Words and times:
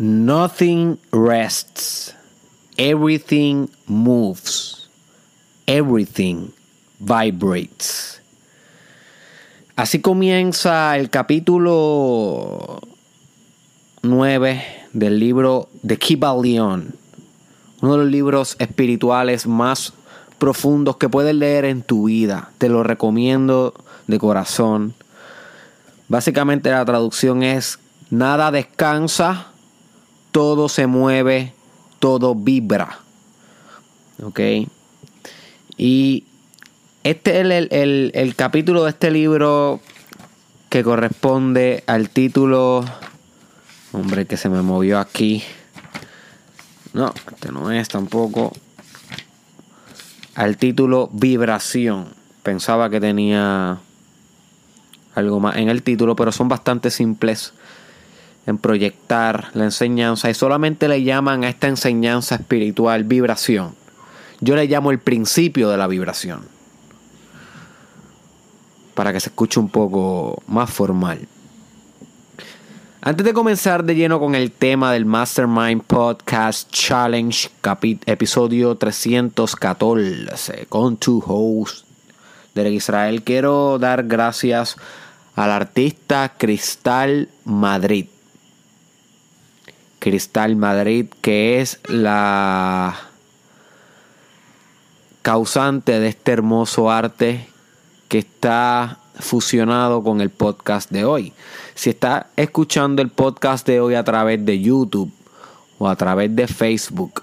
Nothing 0.00 0.96
rests. 1.12 2.14
Everything 2.78 3.68
moves. 3.86 4.88
Everything 5.66 6.52
vibrates. 6.98 8.22
Así 9.76 10.00
comienza 10.00 10.96
el 10.96 11.10
capítulo 11.10 12.80
9 14.00 14.64
del 14.94 15.20
libro 15.20 15.68
de 15.82 15.98
Kibalion, 15.98 16.94
uno 17.82 17.92
de 17.92 17.98
los 17.98 18.10
libros 18.10 18.56
espirituales 18.58 19.46
más 19.46 19.92
profundos 20.38 20.96
que 20.96 21.10
puedes 21.10 21.34
leer 21.34 21.66
en 21.66 21.82
tu 21.82 22.04
vida. 22.04 22.52
Te 22.56 22.70
lo 22.70 22.82
recomiendo 22.84 23.74
de 24.06 24.18
corazón. 24.18 24.94
Básicamente 26.08 26.70
la 26.70 26.86
traducción 26.86 27.42
es, 27.42 27.78
nada 28.08 28.50
descansa, 28.50 29.49
todo 30.32 30.68
se 30.68 30.86
mueve, 30.86 31.52
todo 31.98 32.34
vibra. 32.34 33.00
¿Ok? 34.22 34.40
Y 35.76 36.24
este 37.04 37.40
es 37.40 37.70
el, 37.70 38.10
el 38.14 38.34
capítulo 38.34 38.84
de 38.84 38.90
este 38.90 39.10
libro 39.10 39.80
que 40.70 40.84
corresponde 40.84 41.84
al 41.86 42.08
título... 42.10 42.84
Hombre, 43.92 44.24
que 44.24 44.36
se 44.36 44.48
me 44.48 44.62
movió 44.62 45.00
aquí. 45.00 45.42
No, 46.92 47.12
este 47.28 47.50
no 47.50 47.72
es 47.72 47.88
tampoco. 47.88 48.52
Al 50.36 50.56
título 50.56 51.10
Vibración. 51.12 52.14
Pensaba 52.44 52.88
que 52.88 53.00
tenía 53.00 53.80
algo 55.14 55.40
más 55.40 55.56
en 55.56 55.68
el 55.68 55.82
título, 55.82 56.14
pero 56.14 56.30
son 56.30 56.48
bastante 56.48 56.90
simples 56.90 57.52
en 58.46 58.58
proyectar 58.58 59.50
la 59.54 59.64
enseñanza 59.64 60.30
y 60.30 60.34
solamente 60.34 60.88
le 60.88 61.02
llaman 61.02 61.44
a 61.44 61.48
esta 61.48 61.68
enseñanza 61.68 62.36
espiritual 62.36 63.04
vibración. 63.04 63.74
Yo 64.40 64.56
le 64.56 64.66
llamo 64.66 64.90
el 64.90 64.98
principio 64.98 65.68
de 65.68 65.76
la 65.76 65.86
vibración. 65.86 66.42
Para 68.94 69.12
que 69.12 69.20
se 69.20 69.28
escuche 69.28 69.60
un 69.60 69.68
poco 69.68 70.42
más 70.46 70.70
formal. 70.70 71.28
Antes 73.02 73.24
de 73.24 73.32
comenzar 73.32 73.84
de 73.84 73.94
lleno 73.94 74.20
con 74.20 74.34
el 74.34 74.52
tema 74.52 74.92
del 74.92 75.06
Mastermind 75.06 75.82
Podcast 75.84 76.70
Challenge, 76.70 77.48
episodio 78.04 78.76
314, 78.76 80.66
con 80.68 80.98
tu 80.98 81.22
host, 81.26 81.86
Derek 82.54 82.74
Israel, 82.74 83.22
quiero 83.22 83.78
dar 83.78 84.04
gracias 84.04 84.76
al 85.34 85.50
artista 85.50 86.34
Cristal 86.36 87.30
Madrid. 87.44 88.06
Cristal 90.00 90.56
Madrid, 90.56 91.06
que 91.20 91.60
es 91.60 91.78
la 91.86 92.98
causante 95.22 96.00
de 96.00 96.08
este 96.08 96.32
hermoso 96.32 96.90
arte 96.90 97.46
que 98.08 98.18
está 98.18 98.98
fusionado 99.20 100.02
con 100.02 100.20
el 100.20 100.30
podcast 100.30 100.90
de 100.90 101.04
hoy. 101.04 101.32
Si 101.74 101.90
estás 101.90 102.26
escuchando 102.36 103.02
el 103.02 103.10
podcast 103.10 103.66
de 103.66 103.80
hoy 103.80 103.94
a 103.94 104.02
través 104.02 104.44
de 104.44 104.60
YouTube 104.60 105.12
o 105.78 105.88
a 105.88 105.94
través 105.96 106.34
de 106.34 106.48
Facebook, 106.48 107.22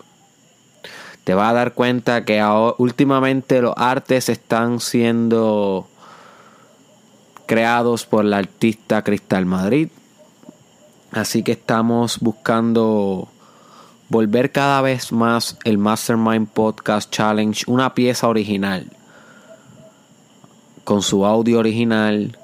te 1.23 1.33
vas 1.33 1.49
a 1.49 1.53
dar 1.53 1.73
cuenta 1.73 2.23
que 2.23 2.41
últimamente 2.77 3.61
los 3.61 3.73
artes 3.75 4.29
están 4.29 4.79
siendo 4.79 5.87
creados 7.47 8.05
por 8.05 8.23
la 8.23 8.37
artista 8.37 9.03
Cristal 9.03 9.45
Madrid. 9.47 9.89
Así 11.11 11.41
que 11.41 11.53
estamos 11.53 12.19
buscando 12.19 13.29
volver 14.09 14.51
cada 14.51 14.81
vez 14.81 15.11
más 15.11 15.57
el 15.63 15.77
Mastermind 15.77 16.47
Podcast 16.49 17.09
Challenge 17.11 17.63
una 17.67 17.93
pieza 17.93 18.27
original. 18.27 18.91
Con 20.83 21.01
su 21.01 21.25
audio 21.25 21.59
original, 21.59 22.37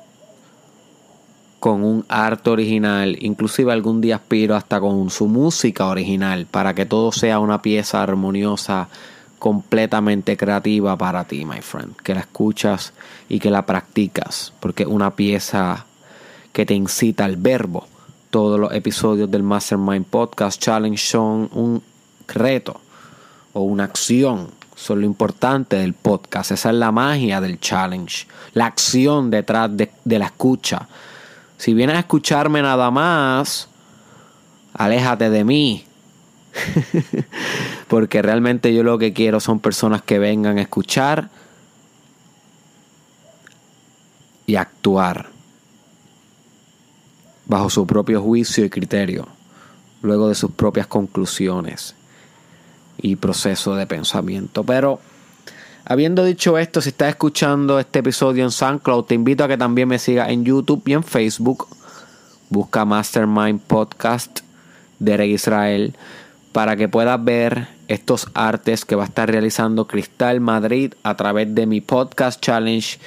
con 1.60 1.84
un 1.84 2.06
arte 2.10 2.50
original, 2.50 3.18
inclusive 3.22 3.72
algún 3.72 4.02
día 4.02 4.16
aspiro 4.16 4.56
hasta 4.56 4.80
con 4.80 5.10
su 5.10 5.28
música 5.28 5.88
original, 5.88 6.46
para 6.46 6.74
que 6.74 6.86
todo 6.86 7.12
sea 7.12 7.40
una 7.40 7.62
pieza 7.62 8.02
armoniosa, 8.02 8.90
completamente 9.40 10.36
creativa 10.36 10.98
para 10.98 11.26
ti, 11.26 11.46
my 11.46 11.62
friend. 11.62 11.96
Que 11.98 12.14
la 12.14 12.22
escuchas 12.22 12.94
y 13.30 13.40
que 13.40 13.50
la 13.50 13.66
practicas, 13.66 14.54
porque 14.60 14.84
es 14.84 14.90
una 14.90 15.16
pieza 15.16 15.86
que 16.52 16.66
te 16.66 16.74
incita 16.74 17.26
al 17.26 17.38
verbo 17.38 17.88
todos 18.34 18.60
los 18.60 18.74
episodios 18.74 19.30
del 19.30 19.44
Mastermind 19.44 20.08
Podcast 20.08 20.60
Challenge 20.60 20.98
son 20.98 21.52
un 21.54 21.84
reto 22.28 22.82
o 23.54 23.62
una 23.62 23.84
acción. 23.84 24.50
Son 24.76 25.02
lo 25.02 25.06
importante 25.06 25.76
del 25.76 25.94
podcast. 25.94 26.50
Esa 26.50 26.72
es 26.72 26.76
la 26.76 26.92
magia 26.92 27.40
del 27.40 27.60
challenge. 27.60 28.26
La 28.54 28.66
acción 28.66 29.30
detrás 29.30 29.78
de, 29.78 29.92
de 30.04 30.18
la 30.18 30.26
escucha. 30.26 30.88
Si 31.60 31.76
vienes 31.76 31.96
a 31.96 32.00
escucharme 32.00 32.64
nada 32.64 32.90
más, 32.90 33.70
aléjate 34.74 35.30
de 35.30 35.44
mí. 35.44 35.86
Porque 37.88 38.24
realmente 38.24 38.74
yo 38.74 38.82
lo 38.82 38.98
que 38.98 39.14
quiero 39.14 39.40
son 39.42 39.60
personas 39.60 40.02
que 40.02 40.18
vengan 40.18 40.58
a 40.58 40.62
escuchar 40.64 41.30
y 44.48 44.56
actuar 44.56 45.33
bajo 47.46 47.70
su 47.70 47.86
propio 47.86 48.22
juicio 48.22 48.66
y 48.66 48.70
criterio, 48.70 49.28
luego 50.02 50.30
de 50.30 50.36
sus 50.36 50.52
propias 50.52 50.88
conclusiones 50.88 51.96
y 52.98 53.16
proceso 53.16 53.76
de 53.76 53.88
pensamiento. 53.88 54.64
Pero, 54.64 55.00
habiendo 55.86 56.24
dicho 56.24 56.58
esto, 56.58 56.82
si 56.82 56.90
estás 56.90 57.10
escuchando 57.10 57.80
este 57.80 58.00
episodio 58.00 58.44
en 58.44 58.52
SoundCloud, 58.52 59.06
te 59.06 59.16
invito 59.16 59.44
a 59.44 59.48
que 59.48 59.58
también 59.58 59.88
me 59.88 60.00
sigas 60.00 60.30
en 60.30 60.46
YouTube 60.46 60.84
y 60.86 60.94
en 60.94 61.04
Facebook. 61.04 61.68
Busca 62.50 62.86
Mastermind 62.86 63.62
Podcast 63.62 64.42
de 65.00 65.28
Israel 65.28 65.96
para 66.52 66.76
que 66.76 66.88
puedas 66.88 67.24
ver 67.24 67.68
estos 67.88 68.28
artes 68.34 68.86
que 68.86 68.96
va 68.96 69.04
a 69.04 69.08
estar 69.08 69.30
realizando 69.30 69.88
Cristal 69.88 70.40
Madrid 70.40 70.94
a 71.04 71.16
través 71.16 71.54
de 71.54 71.66
mi 71.66 71.82
podcast 71.82 72.40
challenge 72.42 73.00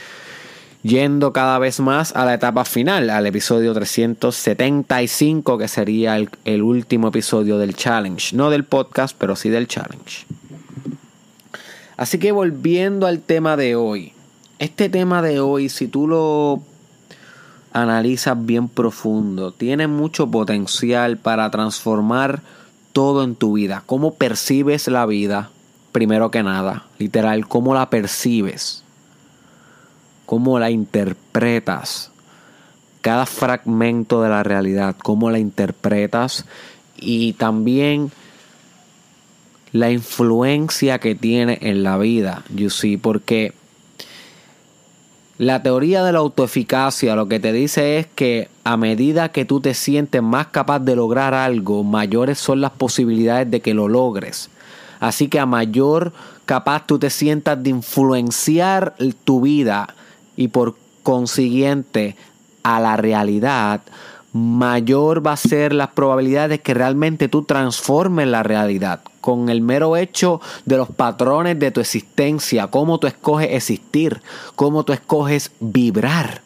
yendo 0.86 1.32
cada 1.32 1.58
vez 1.58 1.80
más 1.80 2.14
a 2.14 2.24
la 2.24 2.34
etapa 2.34 2.64
final, 2.64 3.10
al 3.10 3.26
episodio 3.26 3.74
375, 3.74 5.58
que 5.58 5.68
sería 5.68 6.16
el, 6.16 6.62
último 6.62 7.08
episodio 7.08 7.58
del 7.58 7.74
challenge. 7.74 8.36
No 8.36 8.50
del 8.50 8.64
podcast, 8.64 9.16
pero 9.18 9.34
sí 9.34 9.48
del 9.48 9.66
challenge. 9.66 10.26
Así 11.96 12.18
que 12.18 12.30
volviendo 12.30 13.06
al 13.06 13.20
tema 13.20 13.56
de 13.56 13.74
hoy. 13.74 14.12
Este 14.58 14.88
tema 14.88 15.22
de 15.22 15.40
hoy, 15.40 15.68
si 15.68 15.88
tú 15.88 16.06
lo 16.06 16.62
analizas 17.72 18.46
bien 18.46 18.68
profundo, 18.68 19.52
tiene 19.52 19.86
mucho 19.86 20.30
potencial 20.30 21.16
para 21.18 21.50
transformar 21.50 22.42
todo 22.92 23.24
en 23.24 23.34
tu 23.34 23.54
vida. 23.54 23.82
Cómo 23.86 24.14
percibes 24.14 24.88
la 24.88 25.04
vida, 25.04 25.50
primero 25.92 26.30
que 26.30 26.42
nada. 26.42 26.86
Literal, 26.98 27.48
cómo 27.48 27.74
la 27.74 27.90
percibes 27.90 28.85
cómo 30.26 30.58
la 30.58 30.70
interpretas, 30.70 32.10
cada 33.00 33.24
fragmento 33.26 34.22
de 34.22 34.28
la 34.28 34.42
realidad, 34.42 34.96
cómo 35.02 35.30
la 35.30 35.38
interpretas 35.38 36.44
y 36.96 37.34
también 37.34 38.10
la 39.72 39.90
influencia 39.90 40.98
que 40.98 41.14
tiene 41.14 41.58
en 41.62 41.82
la 41.82 41.98
vida, 41.98 42.42
you 42.54 42.70
see, 42.70 42.96
porque 42.96 43.52
la 45.38 45.62
teoría 45.62 46.02
de 46.02 46.12
la 46.12 46.20
autoeficacia 46.20 47.14
lo 47.14 47.28
que 47.28 47.38
te 47.38 47.52
dice 47.52 47.98
es 47.98 48.06
que 48.06 48.48
a 48.64 48.78
medida 48.78 49.30
que 49.30 49.44
tú 49.44 49.60
te 49.60 49.74
sientes 49.74 50.22
más 50.22 50.46
capaz 50.46 50.78
de 50.78 50.96
lograr 50.96 51.34
algo, 51.34 51.84
mayores 51.84 52.38
son 52.38 52.62
las 52.62 52.70
posibilidades 52.72 53.50
de 53.50 53.60
que 53.60 53.74
lo 53.74 53.86
logres. 53.86 54.48
Así 54.98 55.28
que 55.28 55.38
a 55.38 55.44
mayor 55.44 56.14
capaz 56.46 56.86
tú 56.86 56.98
te 56.98 57.10
sientas 57.10 57.62
de 57.62 57.68
influenciar 57.68 58.94
tu 59.24 59.42
vida, 59.42 59.94
y 60.36 60.48
por 60.48 60.76
consiguiente 61.02 62.16
a 62.62 62.80
la 62.80 62.96
realidad, 62.96 63.82
mayor 64.32 65.26
va 65.26 65.32
a 65.32 65.36
ser 65.36 65.72
las 65.72 65.88
probabilidades 65.88 66.50
de 66.50 66.60
que 66.60 66.74
realmente 66.74 67.28
tú 67.28 67.44
transformes 67.44 68.28
la 68.28 68.42
realidad 68.42 69.00
con 69.20 69.48
el 69.48 69.60
mero 69.60 69.96
hecho 69.96 70.40
de 70.66 70.76
los 70.76 70.88
patrones 70.90 71.58
de 71.58 71.72
tu 71.72 71.80
existencia, 71.80 72.68
cómo 72.68 73.00
tú 73.00 73.08
escoges 73.08 73.48
existir, 73.50 74.22
cómo 74.54 74.84
tú 74.84 74.92
escoges 74.92 75.50
vibrar. 75.58 76.42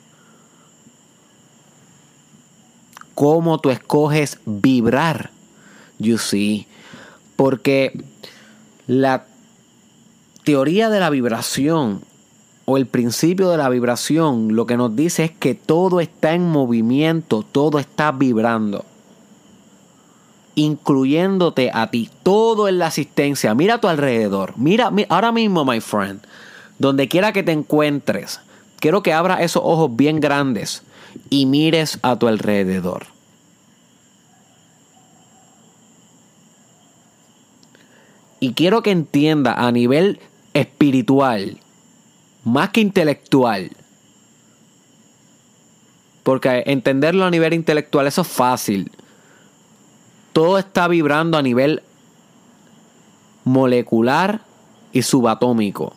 Cómo 3.14 3.58
tú 3.60 3.68
escoges 3.68 4.38
vibrar. 4.46 5.30
You 5.98 6.16
see. 6.16 6.66
Porque 7.36 8.02
la 8.86 9.26
teoría 10.44 10.88
de 10.88 11.00
la 11.00 11.10
vibración 11.10 12.02
o 12.64 12.76
el 12.76 12.86
principio 12.86 13.50
de 13.50 13.56
la 13.56 13.68
vibración 13.68 14.54
lo 14.54 14.66
que 14.66 14.76
nos 14.76 14.94
dice 14.94 15.24
es 15.24 15.30
que 15.32 15.54
todo 15.54 16.00
está 16.00 16.34
en 16.34 16.48
movimiento, 16.48 17.44
todo 17.50 17.78
está 17.78 18.12
vibrando. 18.12 18.84
incluyéndote 20.56 21.70
a 21.72 21.90
ti, 21.90 22.10
todo 22.22 22.68
en 22.68 22.78
la 22.78 22.88
asistencia. 22.88 23.54
Mira 23.54 23.74
a 23.74 23.80
tu 23.80 23.88
alrededor. 23.88 24.54
Mira, 24.56 24.92
ahora 25.08 25.32
mismo, 25.32 25.64
my 25.64 25.80
friend, 25.80 26.20
donde 26.78 27.08
quiera 27.08 27.32
que 27.32 27.42
te 27.42 27.52
encuentres, 27.52 28.40
quiero 28.78 29.02
que 29.02 29.12
abras 29.12 29.40
esos 29.40 29.62
ojos 29.64 29.94
bien 29.96 30.20
grandes 30.20 30.82
y 31.30 31.46
mires 31.46 31.98
a 32.02 32.18
tu 32.18 32.28
alrededor. 32.28 33.06
Y 38.40 38.54
quiero 38.54 38.82
que 38.82 38.90
entienda 38.90 39.54
a 39.54 39.70
nivel 39.70 40.18
espiritual, 40.54 41.58
más 42.44 42.70
que 42.70 42.80
intelectual. 42.80 43.70
Porque 46.22 46.62
entenderlo 46.66 47.24
a 47.24 47.30
nivel 47.30 47.54
intelectual, 47.54 48.06
eso 48.06 48.22
es 48.22 48.28
fácil. 48.28 48.90
Todo 50.32 50.58
está 50.58 50.86
vibrando 50.88 51.38
a 51.38 51.42
nivel 51.42 51.82
molecular 53.44 54.42
y 54.92 55.02
subatómico. 55.02 55.94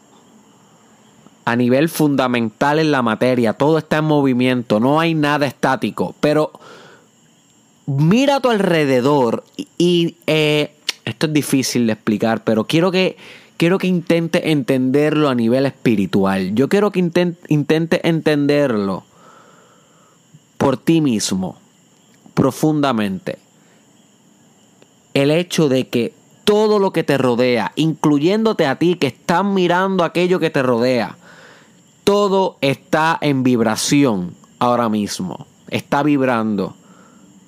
A 1.45 1.55
nivel 1.55 1.89
fundamental 1.89 2.79
en 2.79 2.91
la 2.91 3.01
materia, 3.01 3.53
todo 3.53 3.77
está 3.77 3.97
en 3.97 4.05
movimiento, 4.05 4.79
no 4.79 4.99
hay 4.99 5.13
nada 5.13 5.45
estático. 5.45 6.15
Pero 6.21 6.53
mira 7.85 8.37
a 8.37 8.39
tu 8.39 8.49
alrededor 8.49 9.43
y, 9.77 10.15
eh, 10.25 10.75
esto 11.03 11.27
es 11.27 11.33
difícil 11.33 11.85
de 11.85 11.93
explicar, 11.93 12.43
pero 12.45 12.63
quiero 12.63 12.91
que, 12.91 13.17
quiero 13.57 13.77
que 13.77 13.87
intente 13.87 14.51
entenderlo 14.51 15.29
a 15.29 15.35
nivel 15.35 15.65
espiritual. 15.65 16.53
Yo 16.55 16.69
quiero 16.69 16.91
que 16.91 16.99
intente, 16.99 18.07
entenderlo 18.07 19.03
por 20.57 20.77
ti 20.77 21.01
mismo, 21.01 21.57
profundamente. 22.33 23.37
El 25.13 25.31
hecho 25.31 25.69
de 25.69 25.87
que 25.89 26.13
todo 26.43 26.79
lo 26.79 26.91
que 26.91 27.03
te 27.03 27.17
rodea, 27.17 27.71
incluyéndote 27.75 28.65
a 28.65 28.77
ti 28.77 28.95
que 28.95 29.07
estás 29.07 29.45
mirando 29.45 30.03
aquello 30.03 30.39
que 30.39 30.49
te 30.49 30.63
rodea, 30.63 31.17
todo 32.03 32.57
está 32.61 33.17
en 33.21 33.43
vibración 33.43 34.35
ahora 34.59 34.89
mismo. 34.89 35.47
Está 35.69 36.03
vibrando. 36.03 36.75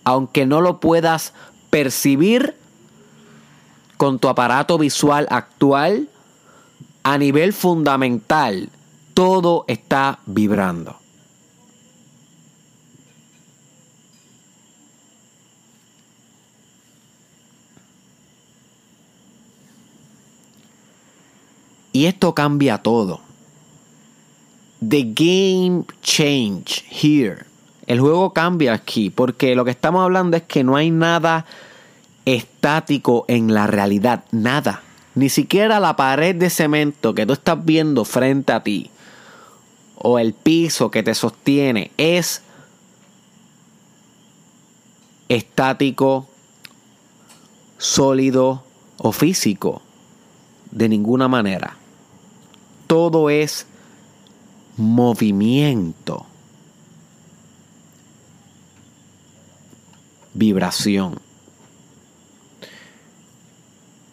Aunque 0.03 0.45
no 0.45 0.61
lo 0.61 0.79
puedas 0.79 1.33
percibir 1.69 2.55
con 3.97 4.19
tu 4.19 4.27
aparato 4.27 4.77
visual 4.77 5.27
actual, 5.29 6.09
a 7.03 7.17
nivel 7.17 7.53
fundamental, 7.53 8.69
todo 9.13 9.65
está 9.67 10.19
vibrando. 10.25 10.97
Y 21.95 22.07
esto 22.07 22.35
cambia 22.35 22.79
todo. 22.79 23.21
The 24.85 25.13
game 25.13 25.85
change 26.01 26.83
here. 26.89 27.45
El 27.87 28.01
juego 28.01 28.33
cambia 28.33 28.73
aquí 28.73 29.09
porque 29.09 29.55
lo 29.55 29.63
que 29.63 29.71
estamos 29.71 30.03
hablando 30.03 30.35
es 30.35 30.43
que 30.43 30.65
no 30.65 30.75
hay 30.75 30.91
nada 30.91 31.45
estático 32.25 33.25
en 33.27 33.53
la 33.53 33.67
realidad, 33.67 34.25
nada. 34.31 34.81
Ni 35.13 35.29
siquiera 35.29 35.79
la 35.79 35.95
pared 35.95 36.35
de 36.35 36.49
cemento 36.49 37.13
que 37.13 37.25
tú 37.25 37.33
estás 37.33 37.63
viendo 37.63 38.03
frente 38.03 38.51
a 38.51 38.63
ti 38.63 38.91
o 39.95 40.19
el 40.19 40.33
piso 40.33 40.91
que 40.91 41.03
te 41.03 41.15
sostiene 41.15 41.91
es 41.97 42.41
estático, 45.29 46.27
sólido 47.77 48.63
o 48.97 49.11
físico. 49.11 49.81
De 50.71 50.89
ninguna 50.89 51.27
manera. 51.27 51.77
Todo 52.87 53.29
es 53.29 53.65
movimiento. 54.77 56.25
Vibración. 60.33 61.24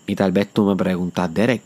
Y 0.06 0.16
tal 0.16 0.32
vez 0.32 0.48
tú 0.52 0.64
me 0.64 0.76
preguntas, 0.76 1.32
Derek, 1.32 1.62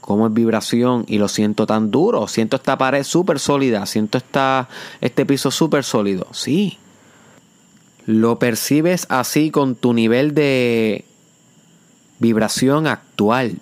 ¿cómo 0.00 0.26
es 0.26 0.34
vibración? 0.34 1.04
Y 1.08 1.18
lo 1.18 1.28
siento 1.28 1.66
tan 1.66 1.90
duro. 1.90 2.28
Siento 2.28 2.56
esta 2.56 2.78
pared 2.78 3.04
súper 3.04 3.38
sólida. 3.38 3.86
Siento 3.86 4.18
esta, 4.18 4.68
este 5.00 5.26
piso 5.26 5.50
súper 5.50 5.84
sólido. 5.84 6.26
Sí. 6.32 6.78
Lo 8.06 8.38
percibes 8.38 9.06
así 9.08 9.50
con 9.50 9.74
tu 9.74 9.94
nivel 9.94 10.34
de 10.34 11.04
vibración 12.18 12.86
actual. 12.86 13.58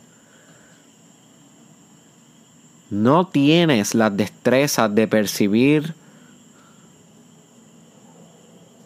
No 2.91 3.27
tienes 3.27 3.95
las 3.95 4.17
destrezas 4.17 4.95
de 4.95 5.09
percibir 5.09 5.95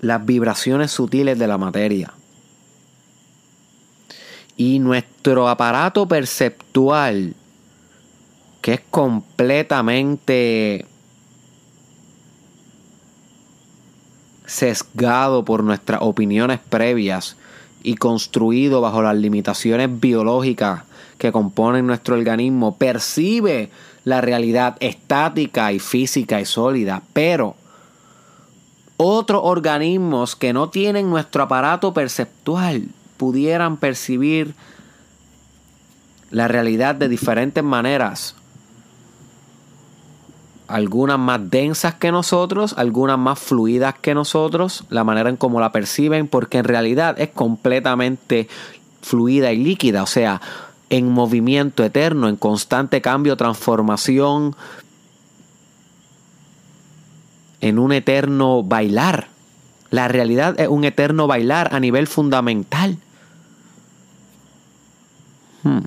las 0.01 0.25
vibraciones 0.25 0.93
sutiles 0.93 1.39
de 1.39 1.47
la 1.49 1.59
materia. 1.59 2.13
Y 4.57 4.79
nuestro 4.79 5.49
aparato 5.49 6.07
perceptual, 6.07 7.35
que 8.63 8.75
es 8.75 8.81
completamente 8.91 10.87
sesgado 14.47 15.45
por 15.45 15.63
nuestras 15.63 16.01
opiniones 16.03 16.61
previas 16.69 17.37
y 17.83 17.97
construido 17.97 18.81
bajo 18.81 19.03
las 19.03 19.17
limitaciones 19.17 20.01
biológicas 20.01 20.85
que 21.19 21.33
componen 21.33 21.87
nuestro 21.87 22.17
organismo, 22.17 22.77
percibe 22.77 23.71
la 24.05 24.21
realidad 24.21 24.77
estática 24.81 25.73
y 25.73 25.79
física 25.79 26.41
y 26.41 26.45
sólida, 26.45 27.03
pero 27.13 27.57
otros 28.97 29.41
organismos 29.45 30.37
que 30.37 30.53
no 30.53 30.71
tienen 30.71 31.11
nuestro 31.11 31.43
aparato 31.43 31.93
perceptual 31.93 32.89
pudieran 33.17 33.77
percibir 33.77 34.55
la 36.31 36.49
realidad 36.49 36.95
de 36.95 37.09
diferentes 37.09 37.63
maneras. 37.63 38.35
Algunas 40.69 41.19
más 41.19 41.49
densas 41.49 41.95
que 41.95 42.11
nosotros, 42.11 42.75
algunas 42.77 43.19
más 43.19 43.39
fluidas 43.39 43.95
que 44.01 44.15
nosotros, 44.15 44.85
la 44.91 45.05
manera 45.05 45.31
en 45.31 45.37
cómo 45.37 45.61
la 45.61 45.71
perciben, 45.71 46.27
porque 46.27 46.59
en 46.59 46.65
realidad 46.65 47.21
es 47.21 47.29
completamente 47.29 48.49
fluida 49.01 49.53
y 49.53 49.59
líquida, 49.59 50.03
o 50.03 50.07
sea, 50.07 50.41
en 50.91 51.11
movimiento 51.11 51.85
eterno, 51.85 52.29
en 52.29 52.37
constante 52.37 53.01
cambio, 53.01 53.37
transformación, 53.37 54.57
en 57.61 57.79
un 57.79 57.93
eterno 57.93 58.63
bailar. 58.63 59.29
La 59.91 60.09
realidad 60.09 60.59
es 60.61 60.69
un 60.69 60.85
eterno 60.85 61.27
bailar 61.27 61.73
a 61.73 61.81
nivel 61.81 62.07
fundamental. 62.07 62.99
Hmm. 65.67 65.85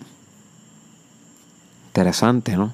Interesante, 1.87 2.57
¿no? 2.57 2.73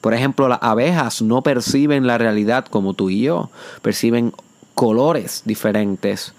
Por 0.00 0.14
ejemplo, 0.14 0.48
las 0.48 0.58
abejas 0.62 1.20
no 1.20 1.42
perciben 1.42 2.06
la 2.06 2.16
realidad 2.16 2.64
como 2.66 2.94
tú 2.94 3.10
y 3.10 3.22
yo, 3.22 3.50
perciben 3.82 4.32
colores 4.74 5.42
diferentes 5.44 6.32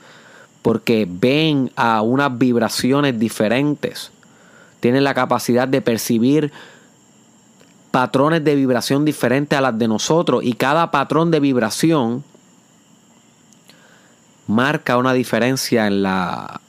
porque 0.61 1.07
ven 1.09 1.71
a 1.75 2.01
unas 2.01 2.37
vibraciones 2.37 3.19
diferentes. 3.19 4.11
Tienen 4.79 5.03
la 5.03 5.13
capacidad 5.13 5.67
de 5.67 5.81
percibir 5.81 6.51
patrones 7.91 8.43
de 8.43 8.55
vibración 8.55 9.05
diferentes 9.05 9.57
a 9.57 9.61
las 9.61 9.77
de 9.77 9.87
nosotros 9.87 10.43
y 10.43 10.53
cada 10.53 10.91
patrón 10.91 11.31
de 11.31 11.39
vibración 11.39 12.23
marca 14.47 14.97
una 14.97 15.13
diferencia 15.13 15.87
en 15.87 16.03
la 16.03 16.61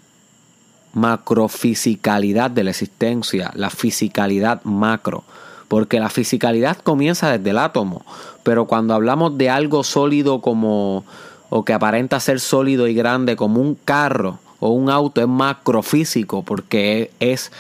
macrofisicalidad 0.93 2.51
de 2.51 2.65
la 2.65 2.71
existencia, 2.71 3.51
la 3.55 3.71
fisicalidad 3.71 4.63
macro, 4.65 5.25
porque 5.69 6.01
la 6.01 6.09
fisicalidad 6.09 6.79
comienza 6.79 7.31
desde 7.37 7.51
el 7.51 7.59
átomo, 7.59 8.05
pero 8.43 8.67
cuando 8.67 8.95
hablamos 8.95 9.37
de 9.39 9.51
algo 9.51 9.85
sólido 9.85 10.41
como 10.41 11.05
o 11.51 11.65
que 11.65 11.73
aparenta 11.73 12.21
ser 12.21 12.41
sólido 12.41 12.87
y 12.89 12.95
grande 12.95 13.37
como 13.37 13.61
un 13.61 13.75
carro 13.75 14.39
o 14.61 14.71
un 14.71 14.91
auto 14.91 15.21
es 15.21 15.29
macrofísico 15.29 16.43
porque 16.43 17.11
es 17.21 17.53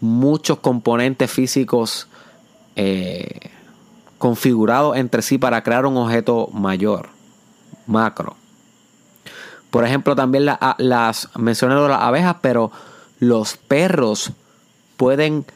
muchos 0.00 0.58
componentes 0.58 1.30
físicos 1.30 2.08
eh, 2.76 3.50
configurados 4.18 4.96
entre 4.96 5.22
sí 5.22 5.36
para 5.38 5.62
crear 5.62 5.84
un 5.84 5.96
objeto 5.96 6.48
mayor, 6.52 7.08
macro. 7.86 8.36
Por 9.72 9.86
ejemplo, 9.86 10.14
también 10.14 10.44
las 10.76 11.30
mencioné 11.34 11.74
las 11.76 12.02
abejas, 12.02 12.36
pero 12.42 12.70
los 13.20 13.56
perros 13.56 14.32
pueden 14.98 15.46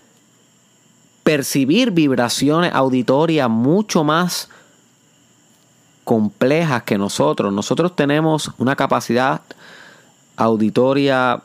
percibir 1.22 1.90
vibraciones 1.90 2.72
auditorias 2.72 3.50
mucho 3.50 4.04
más 4.04 4.48
complejas 6.04 6.84
que 6.84 6.96
nosotros. 6.96 7.52
Nosotros 7.52 7.94
tenemos 7.94 8.52
una 8.56 8.74
capacidad 8.74 9.42
auditoria 10.36 11.42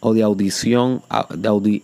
o 0.00 0.12
de 0.12 0.22
audición, 0.22 1.00
de 1.30 1.82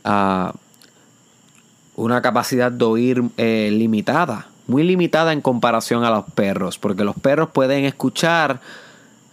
una 1.97 2.21
capacidad 2.21 2.71
de 2.71 2.85
oír 2.85 3.23
eh, 3.39 3.71
limitada, 3.73 4.49
muy 4.67 4.83
limitada 4.83 5.33
en 5.33 5.41
comparación 5.41 6.05
a 6.05 6.11
los 6.11 6.27
perros, 6.33 6.77
porque 6.77 7.05
los 7.05 7.17
perros 7.17 7.49
pueden 7.55 7.87
escuchar 7.87 8.61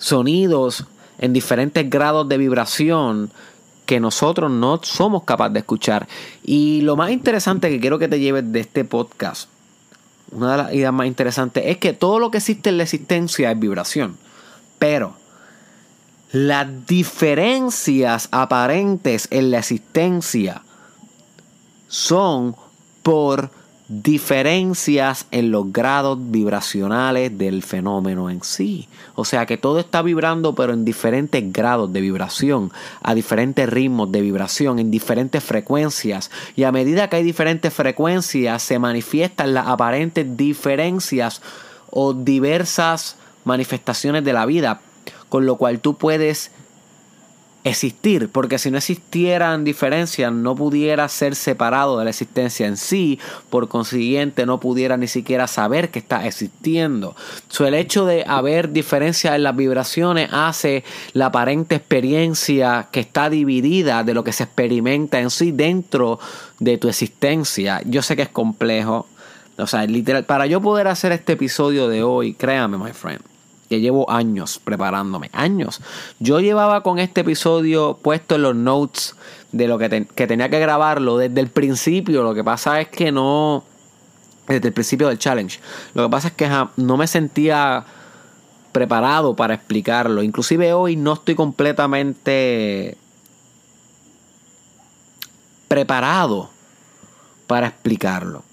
sonidos 0.06 0.86
en 1.18 1.34
diferentes 1.34 1.90
grados 1.90 2.30
de 2.30 2.38
vibración 2.38 3.32
que 3.88 4.00
nosotros 4.00 4.52
no 4.52 4.80
somos 4.84 5.24
capaces 5.24 5.54
de 5.54 5.60
escuchar. 5.62 6.08
Y 6.44 6.82
lo 6.82 6.96
más 6.96 7.10
interesante 7.10 7.72
que 7.72 7.80
quiero 7.80 7.98
que 7.98 8.08
te 8.08 8.20
lleves 8.20 8.52
de 8.52 8.60
este 8.60 8.86
podcast, 8.86 9.50
una 10.32 10.52
de 10.52 10.58
las 10.58 10.74
ideas 10.74 10.94
más 10.94 11.08
interesantes, 11.08 11.64
es 11.66 11.78
que 11.78 11.94
todo 11.94 12.20
lo 12.20 12.30
que 12.30 12.38
existe 12.38 12.70
en 12.70 12.78
la 12.78 12.84
existencia 12.84 13.50
es 13.50 13.60
vibración. 13.60 14.16
Pero 14.78 15.16
las 16.32 16.86
diferencias 16.86 18.30
aparentes 18.30 19.28
en 19.32 19.50
la 19.50 19.58
existencia 19.58 20.62
son 21.88 22.56
por 23.02 23.50
diferencias 23.88 25.28
en 25.30 25.52
los 25.52 25.72
grados 25.72 26.18
vibracionales 26.20 27.38
del 27.38 27.62
fenómeno 27.62 28.30
en 28.30 28.44
sí. 28.44 28.88
O 29.14 29.26
sea 29.26 29.46
que 29.46 29.58
todo 29.58 29.80
está 29.80 30.02
vibrando 30.02 30.56
pero 30.56 30.74
en 30.74 30.86
diferentes 30.86 31.54
grados 31.54 31.94
de 31.94 32.02
vibración, 32.02 32.72
a 33.04 33.14
diferentes 33.14 33.70
ritmos 33.70 34.12
de 34.12 34.22
vibración, 34.22 34.80
en 34.80 34.90
diferentes 34.90 35.44
frecuencias. 35.44 36.32
Y 36.56 36.64
a 36.64 36.72
medida 36.72 37.10
que 37.10 37.18
hay 37.18 37.24
diferentes 37.24 37.74
frecuencias 37.74 38.64
se 38.64 38.80
manifiestan 38.80 39.54
las 39.54 39.68
aparentes 39.68 40.36
diferencias 40.36 41.42
o 41.92 42.14
diversas 42.14 43.18
manifestaciones 43.44 44.24
de 44.24 44.34
la 44.34 44.46
vida, 44.48 44.82
con 45.30 45.46
lo 45.46 45.58
cual 45.58 45.80
tú 45.80 45.96
puedes 45.96 46.52
existir, 47.66 48.30
porque 48.30 48.60
si 48.60 48.70
no 48.70 48.78
existieran 48.78 49.64
diferencias 49.64 50.32
no 50.32 50.56
pudiera 50.56 51.10
ser 51.10 51.36
separado 51.36 51.98
de 51.98 52.04
la 52.04 52.12
existencia 52.12 52.68
en 52.68 52.78
sí, 52.78 53.20
por 53.50 53.68
consiguiente 53.68 54.46
no 54.46 54.60
pudiera 54.60 54.98
ni 54.98 55.08
siquiera 55.08 55.48
saber 55.48 55.90
que 55.90 55.98
está 55.98 56.28
existiendo. 56.28 57.16
So, 57.50 57.66
el 57.66 57.74
hecho 57.74 58.06
de 58.06 58.24
haber 58.28 58.72
diferencias 58.72 59.36
en 59.36 59.44
las 59.44 59.56
vibraciones 59.56 60.30
hace 60.32 60.84
la 61.14 61.28
aparente 61.28 61.74
experiencia 61.74 62.88
que 62.92 63.00
está 63.00 63.32
dividida 63.32 64.04
de 64.04 64.14
lo 64.14 64.24
que 64.24 64.32
se 64.32 64.44
experimenta 64.44 65.20
en 65.20 65.32
sí 65.32 65.52
dentro 65.52 66.20
de 66.60 66.78
tu 66.78 66.88
existencia. 66.88 67.82
Yo 67.86 68.04
sé 68.04 68.16
que 68.16 68.22
es 68.22 68.30
complejo, 68.30 69.08
o 69.58 69.66
sea, 69.66 69.88
literal, 69.88 70.26
para 70.26 70.46
yo 70.46 70.62
poder 70.62 70.88
hacer 70.88 71.12
este 71.12 71.34
episodio 71.34 71.88
de 71.88 72.04
hoy, 72.04 72.36
créame, 72.36 72.78
my 72.78 72.94
friend 72.94 73.35
que 73.76 73.82
llevo 73.82 74.10
años 74.10 74.60
preparándome, 74.64 75.30
años. 75.34 75.82
Yo 76.20 76.40
llevaba 76.40 76.82
con 76.82 76.98
este 77.00 77.22
episodio 77.22 78.00
puesto 78.02 78.36
en 78.36 78.42
los 78.44 78.56
notes 78.56 79.16
de 79.52 79.68
lo 79.68 79.78
que, 79.78 79.90
tenía 79.90 80.50
que 80.50 80.60
grabarlo 80.60 81.18
desde 81.18 81.42
el 81.42 81.50
principio. 81.50 82.24
Lo 82.24 82.34
que 82.34 82.44
pasa 82.44 82.80
es 82.80 82.88
que 82.88 83.12
no, 83.12 83.64
desde 84.48 84.70
el 84.70 84.74
principio 84.74 85.10
del 85.10 85.20
challenge. 85.20 85.60
Lo 85.94 86.04
que 86.04 86.10
pasa 86.10 86.30
es 86.30 86.34
que 86.36 86.50
no 86.78 86.98
me 86.98 87.08
sentía 87.08 87.86
preparado 88.72 89.36
para 89.36 89.56
explicarlo. 89.56 90.24
Inclusive 90.24 90.74
hoy 90.74 90.96
no 90.96 91.14
estoy 91.14 91.36
completamente 91.36 92.98
preparado 95.68 96.50
para 97.48 97.68
explicarlo. 97.68 98.44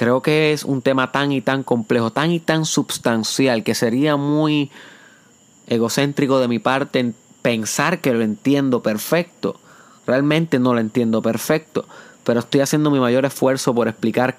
Creo 0.00 0.22
que 0.22 0.54
es 0.54 0.64
un 0.64 0.80
tema 0.80 1.12
tan 1.12 1.30
y 1.30 1.42
tan 1.42 1.62
complejo, 1.62 2.10
tan 2.10 2.30
y 2.30 2.40
tan 2.40 2.64
substancial, 2.64 3.62
que 3.62 3.74
sería 3.74 4.16
muy 4.16 4.70
egocéntrico 5.66 6.40
de 6.40 6.48
mi 6.48 6.58
parte 6.58 7.12
pensar 7.42 8.00
que 8.00 8.14
lo 8.14 8.22
entiendo 8.22 8.82
perfecto. 8.82 9.60
Realmente 10.06 10.58
no 10.58 10.72
lo 10.72 10.80
entiendo 10.80 11.20
perfecto, 11.20 11.86
pero 12.24 12.40
estoy 12.40 12.62
haciendo 12.62 12.90
mi 12.90 12.98
mayor 12.98 13.26
esfuerzo 13.26 13.74
por 13.74 13.88
explicar 13.88 14.38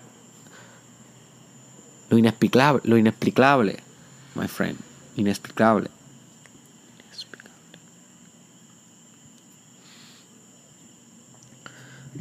lo 2.10 2.18
inexplicable, 2.18 2.82
lo 2.84 2.98
inexplicable, 2.98 3.78
my 4.34 4.48
friend, 4.48 4.80
inexplicable. 5.16 5.92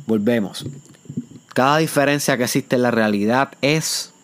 Volvemos. 0.07 0.67
Cada 1.61 1.77
diferencia 1.77 2.39
que 2.39 2.45
existe 2.45 2.77
en 2.77 2.83
la 2.85 2.91
realidad 2.91 3.51
es 3.61 4.15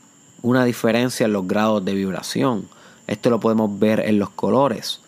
una 0.40 0.64
diferencia 0.64 1.26
en 1.26 1.34
los 1.34 1.46
grados 1.46 1.84
de 1.84 1.92
vibración. 1.92 2.66
Esto 3.06 3.28
lo 3.28 3.40
podemos 3.40 3.78
ver 3.78 4.00
en 4.00 4.18
los 4.18 4.30
colores. 4.30 5.02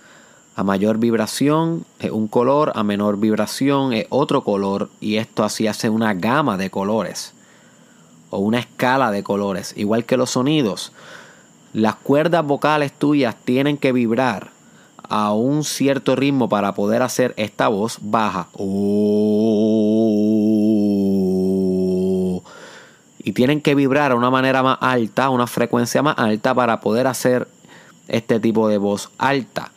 A 0.55 0.63
mayor 0.63 0.99
vibración 0.99 1.87
es 1.99 2.11
un 2.11 2.29
color, 2.29 2.73
a 2.75 2.83
menor 2.83 3.19
vibración 3.19 3.95
es 3.95 4.05
otro 4.11 4.45
color 4.45 4.91
y 5.01 5.17
esto 5.17 5.43
así 5.43 5.69
hace 5.69 5.89
una 5.89 6.13
gama 6.13 6.59
de 6.59 6.69
colores 6.69 7.33
o 8.29 8.41
una 8.41 8.59
escala 8.59 9.11
de 9.11 9.23
colores, 9.23 9.73
igual 9.79 10.05
que 10.05 10.19
los 10.19 10.29
sonidos. 10.29 10.93
Las 11.73 11.95
cuerdas 11.95 12.45
vocales 12.45 12.93
tuyas 12.93 13.37
tienen 13.43 13.79
que 13.79 13.93
vibrar 13.93 14.51
a 15.09 15.33
un 15.33 15.65
cierto 15.65 16.15
ritmo 16.15 16.51
para 16.51 16.75
poder 16.75 17.01
hacer 17.01 17.33
esta 17.39 17.69
voz 17.69 17.97
baja. 18.03 18.49
Y 23.29 23.33
tienen 23.33 23.61
que 23.61 23.75
vibrar 23.75 24.13
a 24.13 24.15
una 24.15 24.31
manera 24.31 24.63
más 24.63 24.79
alta, 24.81 25.27
a 25.27 25.29
una 25.29 25.47
frecuencia 25.47 26.03
más 26.03 26.17
alta 26.17 26.55
para 26.55 26.81
poder 26.81 27.07
hacer 27.07 27.47
este 28.09 28.41
tipo 28.41 28.69
de 28.69 28.79
voz 28.79 29.11
alta. 29.19 29.71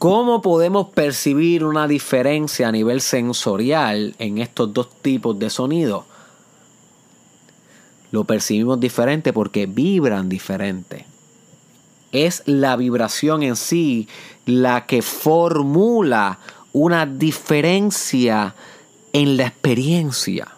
¿Cómo 0.00 0.42
podemos 0.42 0.88
percibir 0.88 1.62
una 1.62 1.86
diferencia 1.86 2.66
a 2.66 2.72
nivel 2.72 3.00
sensorial 3.00 4.16
en 4.18 4.38
estos 4.38 4.74
dos 4.74 4.90
tipos 5.00 5.38
de 5.38 5.48
sonidos? 5.48 6.06
Lo 8.10 8.24
percibimos 8.24 8.80
diferente 8.80 9.32
porque 9.32 9.66
vibran 9.66 10.28
diferente 10.28 11.11
es 12.12 12.42
la 12.46 12.76
vibración 12.76 13.42
en 13.42 13.56
sí 13.56 14.08
la 14.46 14.86
que 14.86 15.02
formula 15.02 16.38
una 16.72 17.06
diferencia 17.06 18.54
en 19.12 19.36
la 19.36 19.46
experiencia. 19.46 20.48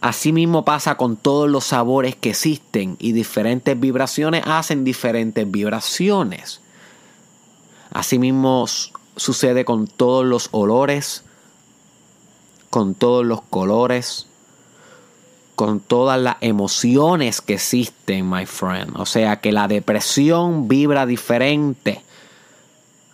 Asimismo 0.00 0.66
pasa 0.66 0.96
con 0.96 1.16
todos 1.16 1.48
los 1.48 1.64
sabores 1.64 2.14
que 2.14 2.30
existen 2.30 2.96
y 2.98 3.12
diferentes 3.12 3.78
vibraciones 3.80 4.42
hacen 4.44 4.84
diferentes 4.84 5.50
vibraciones. 5.50 6.60
Asimismo 7.90 8.66
sucede 9.16 9.64
con 9.64 9.86
todos 9.86 10.26
los 10.26 10.48
olores, 10.52 11.24
con 12.68 12.94
todos 12.94 13.24
los 13.24 13.40
colores, 13.40 14.26
con 15.54 15.80
todas 15.80 16.20
las 16.20 16.36
emociones 16.40 17.40
que 17.40 17.54
existen, 17.54 18.28
my 18.28 18.46
friend. 18.46 18.92
O 18.96 19.06
sea 19.06 19.40
que 19.40 19.52
la 19.52 19.68
depresión 19.68 20.68
vibra 20.68 21.06
diferente 21.06 22.02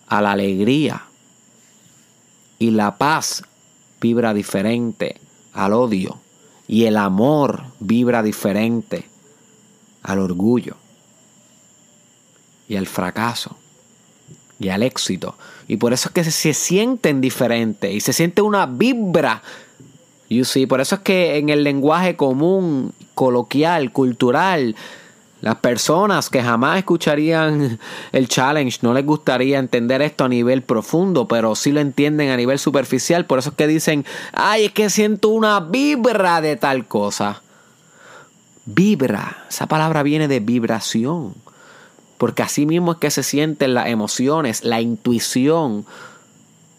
a 0.09 0.23
la 0.23 0.33
alegría. 0.33 1.05
Y 2.59 2.71
la 2.71 2.99
paz 2.99 3.43
vibra 4.01 4.35
diferente 4.35 5.21
al 5.53 5.73
odio. 5.73 6.19
Y 6.67 6.85
el 6.85 6.97
amor 6.97 7.65
vibra 7.79 8.23
diferente 8.23 9.09
al 10.03 10.19
orgullo. 10.19 10.77
Y 12.69 12.77
al 12.77 12.87
fracaso. 12.87 13.57
Y 14.59 14.69
al 14.69 14.83
éxito. 14.83 15.37
Y 15.69 15.77
por 15.77 15.93
eso 15.93 16.09
es 16.09 16.15
que 16.15 16.31
se 16.31 16.55
sienten 16.55 17.21
diferentes. 17.21 17.93
Y 17.93 18.01
se 18.01 18.13
siente 18.13 18.43
una 18.43 18.67
vibra 18.67 19.43
You 20.31 20.45
see, 20.45 20.67
por 20.67 20.81
eso 20.81 20.95
es 20.95 21.01
que 21.01 21.39
en 21.39 21.49
el 21.49 21.65
lenguaje 21.65 22.15
común, 22.15 22.93
coloquial, 23.17 23.91
cultural, 23.91 24.77
las 25.41 25.57
personas 25.57 26.31
que 26.31 26.41
jamás 26.41 26.79
escucharían 26.79 27.81
el 28.13 28.29
challenge 28.29 28.79
no 28.83 28.95
les 28.95 29.05
gustaría 29.05 29.59
entender 29.59 30.03
esto 30.03 30.25
a 30.25 30.29
nivel 30.29 30.63
profundo, 30.63 31.27
pero 31.27 31.57
sí 31.57 31.73
lo 31.73 31.81
entienden 31.81 32.31
a 32.31 32.37
nivel 32.37 32.61
superficial. 32.61 33.27
Por 33.27 33.41
eso 33.41 33.51
es 33.51 33.57
que 33.57 33.67
dicen, 33.67 34.07
ay, 34.33 34.67
es 34.67 34.73
que 34.73 34.89
siento 34.89 35.31
una 35.31 35.59
vibra 35.59 36.41
de 36.41 36.55
tal 36.55 36.87
cosa. 36.87 37.43
Vibra, 38.67 39.47
esa 39.49 39.67
palabra 39.67 40.05
viene 40.05 40.29
de 40.29 40.39
vibración, 40.39 41.35
porque 42.19 42.45
así 42.45 42.67
mismo 42.67 42.93
es 42.93 42.99
que 42.99 43.11
se 43.11 43.25
sienten 43.25 43.75
las 43.75 43.89
emociones, 43.89 44.65
la 44.65 44.81
intuición, 44.81 45.87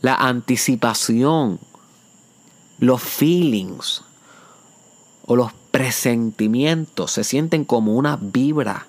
la 0.01 0.15
anticipación 0.15 1.59
los 2.81 3.01
feelings 3.01 4.03
o 5.25 5.37
los 5.37 5.53
presentimientos 5.71 7.11
se 7.11 7.23
sienten 7.23 7.63
como 7.63 7.95
una 7.95 8.17
vibra, 8.19 8.87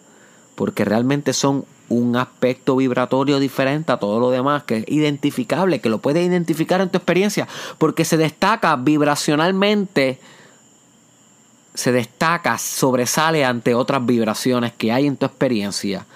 porque 0.57 0.85
realmente 0.85 1.33
son 1.33 1.65
un 1.89 2.17
aspecto 2.17 2.75
vibratorio 2.75 3.39
diferente 3.39 3.93
a 3.93 3.99
todo 3.99 4.19
lo 4.19 4.31
demás, 4.31 4.65
que 4.65 4.79
es 4.79 4.85
identificable, 4.89 5.81
que 5.81 5.89
lo 5.89 5.99
puedes 5.99 6.27
identificar 6.27 6.81
en 6.81 6.89
tu 6.89 6.97
experiencia, 6.99 7.47
porque 7.79 8.05
se 8.05 8.17
destaca 8.17 8.75
vibracionalmente 8.75 10.19
se 11.75 11.93
destaca, 11.93 12.59
sobresale 12.59 13.45
ante 13.45 13.75
otras 13.75 14.05
vibraciones 14.05 14.73
que 14.73 14.93
hay 14.93 15.07
en 15.07 15.17
tu 15.17 15.27
experiencia 15.27 16.07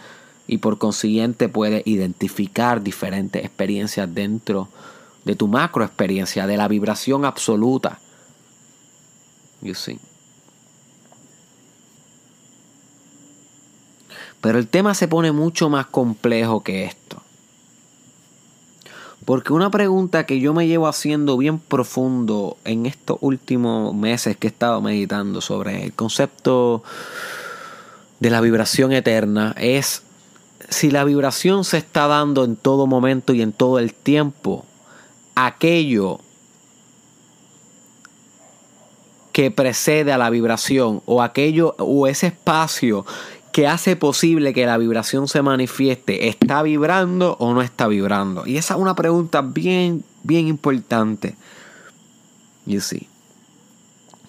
y 0.46 0.58
por 0.58 0.78
consiguiente 0.78 1.48
puede 1.48 1.82
identificar 1.86 2.82
diferentes 2.82 3.44
experiencias 3.44 4.12
dentro 4.12 4.68
de 5.26 5.34
tu 5.34 5.48
macro 5.48 5.84
experiencia, 5.84 6.46
de 6.46 6.56
la 6.56 6.68
vibración 6.68 7.24
absoluta. 7.24 7.98
You 9.60 9.74
see. 9.74 9.98
Pero 14.40 14.60
el 14.60 14.68
tema 14.68 14.94
se 14.94 15.08
pone 15.08 15.32
mucho 15.32 15.68
más 15.68 15.86
complejo 15.86 16.62
que 16.62 16.84
esto. 16.84 17.20
Porque 19.24 19.52
una 19.52 19.68
pregunta 19.68 20.26
que 20.26 20.38
yo 20.38 20.54
me 20.54 20.68
llevo 20.68 20.86
haciendo 20.86 21.36
bien 21.36 21.58
profundo 21.58 22.56
en 22.64 22.86
estos 22.86 23.18
últimos 23.20 23.92
meses 23.96 24.36
que 24.36 24.46
he 24.46 24.50
estado 24.50 24.80
meditando 24.80 25.40
sobre 25.40 25.82
el 25.82 25.92
concepto 25.92 26.84
de 28.20 28.30
la 28.30 28.40
vibración 28.40 28.92
eterna 28.92 29.56
es 29.58 30.04
si 30.68 30.92
la 30.92 31.02
vibración 31.02 31.64
se 31.64 31.78
está 31.78 32.06
dando 32.06 32.44
en 32.44 32.54
todo 32.54 32.86
momento 32.86 33.32
y 33.32 33.42
en 33.42 33.52
todo 33.52 33.80
el 33.80 33.92
tiempo, 33.92 34.64
aquello 35.36 36.18
que 39.32 39.50
precede 39.50 40.12
a 40.12 40.18
la 40.18 40.30
vibración 40.30 41.02
o 41.04 41.22
aquello 41.22 41.76
o 41.78 42.06
ese 42.06 42.28
espacio 42.28 43.04
que 43.52 43.66
hace 43.66 43.96
posible 43.96 44.52
que 44.52 44.66
la 44.66 44.78
vibración 44.78 45.28
se 45.28 45.42
manifieste, 45.42 46.28
¿está 46.28 46.62
vibrando 46.62 47.36
o 47.38 47.54
no 47.54 47.62
está 47.62 47.86
vibrando? 47.86 48.46
Y 48.46 48.56
esa 48.56 48.74
es 48.74 48.80
una 48.80 48.94
pregunta 48.94 49.42
bien, 49.42 50.04
bien 50.22 50.48
importante. 50.48 51.36
You 52.64 52.80
see. 52.80 53.08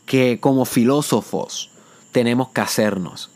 Que 0.06 0.40
como 0.40 0.66
filósofos 0.66 1.70
tenemos 2.12 2.50
que 2.50 2.62
hacernos. 2.62 3.30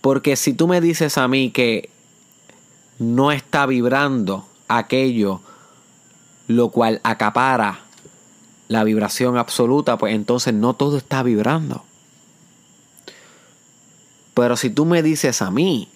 Porque 0.00 0.36
si 0.36 0.54
tú 0.54 0.68
me 0.68 0.80
dices 0.80 1.18
a 1.18 1.28
mí 1.28 1.50
que 1.50 1.90
no 3.00 3.32
está 3.32 3.66
vibrando 3.66 4.46
aquello 4.68 5.40
lo 6.50 6.70
cual 6.70 7.00
acapara 7.04 7.80
la 8.66 8.82
vibración 8.82 9.36
absoluta, 9.36 9.96
pues 9.98 10.14
entonces 10.14 10.52
no 10.52 10.74
todo 10.74 10.96
está 10.96 11.22
vibrando. 11.22 11.84
Pero 14.34 14.56
si 14.56 14.70
tú 14.70 14.84
me 14.84 15.02
dices 15.02 15.42
a 15.42 15.50
mí 15.50 15.88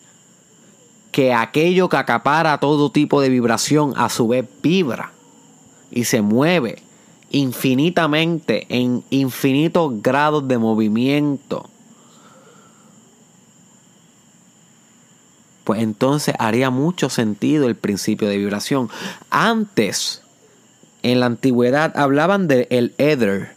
que 1.10 1.32
aquello 1.34 1.88
que 1.88 1.96
acapara 1.96 2.58
todo 2.58 2.90
tipo 2.90 3.20
de 3.20 3.30
vibración 3.30 3.94
a 3.96 4.08
su 4.08 4.28
vez 4.28 4.46
vibra 4.62 5.12
y 5.90 6.04
se 6.04 6.22
mueve 6.22 6.82
infinitamente 7.30 8.66
en 8.68 9.02
infinitos 9.10 10.02
grados 10.02 10.46
de 10.46 10.58
movimiento, 10.58 11.68
pues 15.64 15.82
entonces 15.82 16.34
haría 16.38 16.70
mucho 16.70 17.08
sentido 17.08 17.66
el 17.66 17.74
principio 17.74 18.28
de 18.28 18.38
vibración. 18.38 18.90
Antes 19.30 20.22
en 21.02 21.20
la 21.20 21.26
antigüedad 21.26 21.96
hablaban 21.96 22.46
del 22.46 22.66
el 22.70 22.94
éter, 22.98 23.54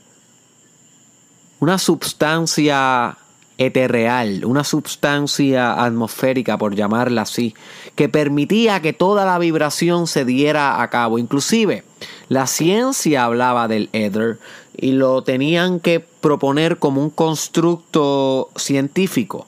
una 1.60 1.78
substancia 1.78 3.18
etereal, 3.58 4.46
una 4.46 4.64
substancia 4.64 5.84
atmosférica, 5.84 6.58
por 6.58 6.76
llamarla 6.76 7.24
así, 7.24 7.56
que 7.96 8.08
permitía 8.08 8.82
que 8.82 8.94
toda 8.94 9.26
la 9.26 9.40
vibración 9.40 10.08
se 10.08 10.26
diera 10.26 10.82
a 10.82 10.90
cabo. 10.90 11.18
Inclusive, 11.18 11.84
la 12.30 12.48
ciencia 12.48 13.26
hablaba 13.26 13.68
del 13.68 13.90
éter 13.94 14.40
y 14.76 14.92
lo 14.92 15.24
tenían 15.24 15.80
que 15.80 16.00
proponer 16.00 16.78
como 16.78 17.02
un 17.02 17.10
constructo 17.10 18.50
científico 18.56 19.48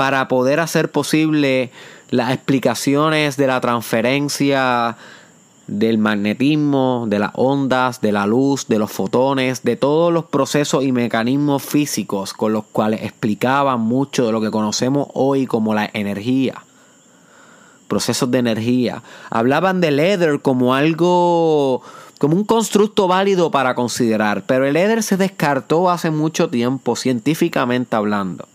para 0.00 0.28
poder 0.28 0.60
hacer 0.60 0.90
posible 0.90 1.70
las 2.08 2.32
explicaciones 2.32 3.36
de 3.36 3.46
la 3.46 3.60
transferencia 3.60 4.96
del 5.66 5.98
magnetismo, 5.98 7.04
de 7.06 7.18
las 7.18 7.32
ondas, 7.34 8.00
de 8.00 8.10
la 8.10 8.26
luz, 8.26 8.66
de 8.66 8.78
los 8.78 8.90
fotones, 8.90 9.62
de 9.62 9.76
todos 9.76 10.10
los 10.10 10.24
procesos 10.24 10.84
y 10.84 10.92
mecanismos 10.92 11.62
físicos 11.62 12.32
con 12.32 12.54
los 12.54 12.64
cuales 12.64 13.02
explicaban 13.02 13.82
mucho 13.82 14.24
de 14.24 14.32
lo 14.32 14.40
que 14.40 14.50
conocemos 14.50 15.08
hoy 15.12 15.46
como 15.46 15.74
la 15.74 15.90
energía. 15.92 16.62
Procesos 17.86 18.30
de 18.30 18.38
energía. 18.38 19.02
Hablaban 19.28 19.82
del 19.82 20.00
éter 20.00 20.40
como 20.40 20.74
algo, 20.74 21.82
como 22.16 22.36
un 22.36 22.44
constructo 22.44 23.06
válido 23.06 23.50
para 23.50 23.74
considerar, 23.74 24.44
pero 24.46 24.64
el 24.64 24.76
éter 24.76 25.02
se 25.02 25.18
descartó 25.18 25.90
hace 25.90 26.10
mucho 26.10 26.48
tiempo, 26.48 26.96
científicamente 26.96 27.96
hablando. 27.96 28.48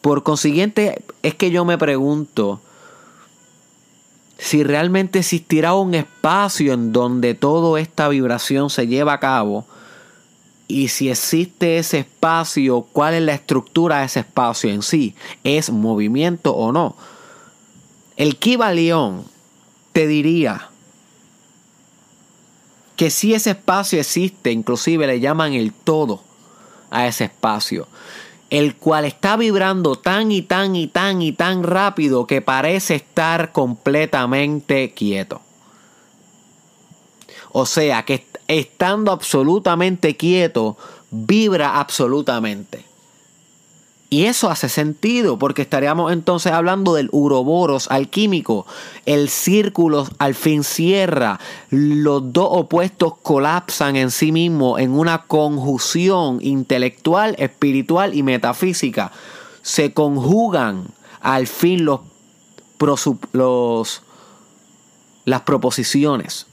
Por 0.00 0.22
consiguiente, 0.22 1.02
es 1.22 1.34
que 1.34 1.50
yo 1.50 1.64
me 1.64 1.76
pregunto, 1.76 2.60
si 4.38 4.62
realmente 4.62 5.18
existirá 5.18 5.74
un 5.74 5.94
espacio 5.94 6.72
en 6.72 6.92
donde 6.92 7.34
toda 7.34 7.80
esta 7.80 8.08
vibración 8.08 8.70
se 8.70 8.86
lleva 8.86 9.14
a 9.14 9.20
cabo. 9.20 9.66
Y 10.68 10.88
si 10.88 11.10
existe 11.10 11.78
ese 11.78 12.00
espacio, 12.00 12.82
cuál 12.92 13.14
es 13.14 13.22
la 13.22 13.34
estructura 13.34 14.00
de 14.00 14.06
ese 14.06 14.20
espacio 14.20 14.70
en 14.70 14.82
sí, 14.82 15.16
es 15.42 15.70
movimiento 15.70 16.54
o 16.54 16.72
no. 16.72 16.94
El 18.16 18.36
Kiva 18.36 18.72
León 18.72 19.24
te 19.92 20.06
diría 20.06 20.68
que 22.96 23.10
si 23.10 23.34
ese 23.34 23.50
espacio 23.50 23.98
existe, 23.98 24.52
inclusive 24.52 25.06
le 25.06 25.20
llaman 25.20 25.54
el 25.54 25.72
todo 25.72 26.22
a 26.90 27.06
ese 27.06 27.24
espacio 27.24 27.88
el 28.50 28.76
cual 28.76 29.04
está 29.04 29.36
vibrando 29.36 29.96
tan 29.96 30.32
y 30.32 30.42
tan 30.42 30.74
y 30.74 30.86
tan 30.86 31.20
y 31.22 31.32
tan 31.32 31.62
rápido 31.62 32.26
que 32.26 32.40
parece 32.40 32.94
estar 32.94 33.52
completamente 33.52 34.92
quieto. 34.94 35.42
O 37.52 37.66
sea 37.66 38.04
que 38.04 38.26
estando 38.46 39.12
absolutamente 39.12 40.16
quieto, 40.16 40.76
vibra 41.10 41.78
absolutamente. 41.78 42.87
Y 44.10 44.24
eso 44.24 44.48
hace 44.50 44.70
sentido, 44.70 45.38
porque 45.38 45.60
estaríamos 45.60 46.12
entonces 46.12 46.52
hablando 46.52 46.94
del 46.94 47.10
uroboros 47.12 47.90
alquímico. 47.90 48.66
El 49.04 49.28
círculo 49.28 50.08
al 50.18 50.34
fin 50.34 50.64
cierra, 50.64 51.38
los 51.68 52.32
dos 52.32 52.48
opuestos 52.50 53.14
colapsan 53.22 53.96
en 53.96 54.10
sí 54.10 54.32
mismos 54.32 54.80
en 54.80 54.92
una 54.92 55.26
conjunción 55.26 56.38
intelectual, 56.40 57.34
espiritual 57.38 58.14
y 58.14 58.22
metafísica. 58.22 59.12
Se 59.60 59.92
conjugan 59.92 60.86
al 61.20 61.46
fin 61.46 61.84
los, 61.84 62.00
los 63.32 64.02
las 65.26 65.42
proposiciones 65.42 66.47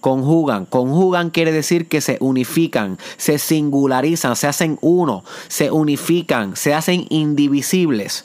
conjugan. 0.00 0.66
Conjugan 0.66 1.30
quiere 1.30 1.52
decir 1.52 1.88
que 1.88 2.00
se 2.00 2.18
unifican, 2.20 2.98
se 3.16 3.38
singularizan, 3.38 4.36
se 4.36 4.46
hacen 4.46 4.78
uno, 4.80 5.24
se 5.48 5.70
unifican, 5.70 6.56
se 6.56 6.74
hacen 6.74 7.06
indivisibles. 7.08 8.24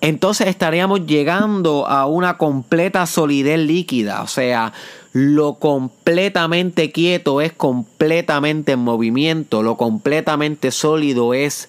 Entonces 0.00 0.46
estaríamos 0.46 1.06
llegando 1.06 1.88
a 1.88 2.06
una 2.06 2.38
completa 2.38 3.04
solidez 3.06 3.58
líquida, 3.58 4.22
o 4.22 4.28
sea, 4.28 4.72
lo 5.12 5.54
completamente 5.54 6.92
quieto 6.92 7.40
es 7.40 7.52
completamente 7.52 8.72
en 8.72 8.78
movimiento, 8.78 9.64
lo 9.64 9.76
completamente 9.76 10.70
sólido 10.70 11.34
es 11.34 11.68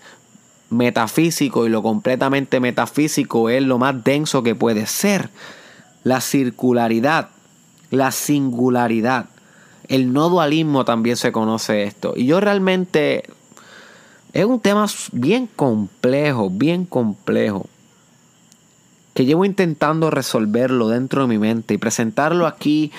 metafísico 0.70 1.66
y 1.66 1.70
lo 1.70 1.82
completamente 1.82 2.60
metafísico 2.60 3.50
es 3.50 3.64
lo 3.64 3.80
más 3.80 4.04
denso 4.04 4.44
que 4.44 4.54
puede 4.54 4.86
ser. 4.86 5.32
La 6.04 6.22
circularidad 6.22 7.30
la 7.92 8.12
singularidad. 8.12 9.26
El 9.88 10.14
no 10.14 10.30
dualismo 10.30 10.86
también 10.86 11.18
se 11.18 11.32
conoce 11.32 11.84
esto. 11.84 12.14
Y 12.16 12.26
yo 12.26 12.40
realmente 12.40 13.24
es 14.34 14.46
un 14.46 14.60
tema 14.60 14.86
bien 15.12 15.48
complejo, 15.48 16.50
bien 16.50 16.86
complejo. 16.86 17.66
Que 19.14 19.26
llevo 19.26 19.46
intentando 19.46 20.12
resolverlo 20.12 20.88
dentro 20.88 21.24
de 21.24 21.28
mi 21.28 21.38
mente 21.38 21.74
y 21.74 21.78
presentarlo 21.78 22.46
aquí 22.46 22.92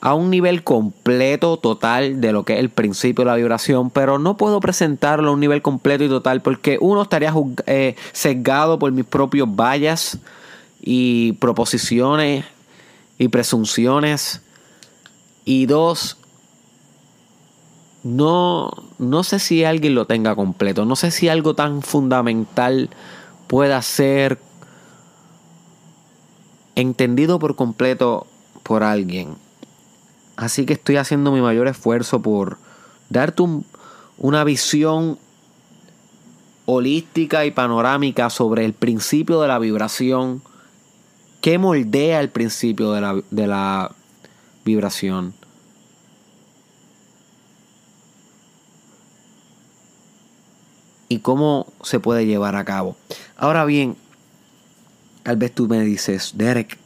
a 0.00 0.14
un 0.14 0.30
nivel 0.30 0.62
completo, 0.62 1.56
total 1.56 2.20
de 2.20 2.32
lo 2.32 2.44
que 2.44 2.54
es 2.54 2.60
el 2.60 2.70
principio 2.70 3.24
de 3.24 3.30
la 3.32 3.36
vibración, 3.36 3.90
pero 3.90 4.20
no 4.20 4.36
puedo 4.36 4.60
presentarlo 4.60 5.30
a 5.30 5.32
un 5.32 5.40
nivel 5.40 5.60
completo 5.60 6.04
y 6.04 6.08
total 6.08 6.40
porque 6.40 6.78
uno 6.80 7.02
estaría 7.02 7.34
eh, 7.66 7.96
sesgado 8.12 8.78
por 8.78 8.92
mis 8.92 9.04
propios 9.04 9.48
vallas 9.48 10.18
y 10.80 11.32
proposiciones 11.34 12.44
y 13.18 13.28
presunciones. 13.28 14.42
Y 15.44 15.66
dos, 15.66 16.18
no, 18.02 18.70
no 18.98 19.24
sé 19.24 19.38
si 19.38 19.64
alguien 19.64 19.94
lo 19.94 20.06
tenga 20.06 20.34
completo. 20.36 20.84
No 20.84 20.96
sé 20.96 21.10
si 21.10 21.28
algo 21.28 21.54
tan 21.54 21.82
fundamental 21.82 22.90
pueda 23.46 23.80
ser 23.82 24.38
entendido 26.74 27.38
por 27.38 27.56
completo 27.56 28.26
por 28.62 28.82
alguien. 28.82 29.36
Así 30.36 30.66
que 30.66 30.74
estoy 30.74 30.96
haciendo 30.96 31.32
mi 31.32 31.40
mayor 31.40 31.66
esfuerzo 31.66 32.22
por 32.22 32.58
darte 33.10 33.42
una 34.18 34.44
visión 34.44 35.18
holística 36.66 37.46
y 37.46 37.50
panorámica 37.50 38.30
sobre 38.30 38.64
el 38.64 38.74
principio 38.74 39.40
de 39.40 39.48
la 39.48 39.58
vibración, 39.58 40.42
qué 41.48 41.56
moldea 41.56 42.20
el 42.20 42.28
principio 42.28 42.92
de 42.92 43.00
la, 43.00 43.22
de 43.30 43.46
la 43.46 43.90
vibración. 44.66 45.32
Y 51.08 51.20
cómo 51.20 51.72
se 51.82 52.00
puede 52.00 52.26
llevar 52.26 52.54
a 52.54 52.66
cabo. 52.66 52.96
Ahora 53.38 53.64
bien, 53.64 53.96
tal 55.22 55.38
vez 55.38 55.54
tú 55.54 55.68
me 55.68 55.80
dices, 55.80 56.32
Derek, 56.34 56.76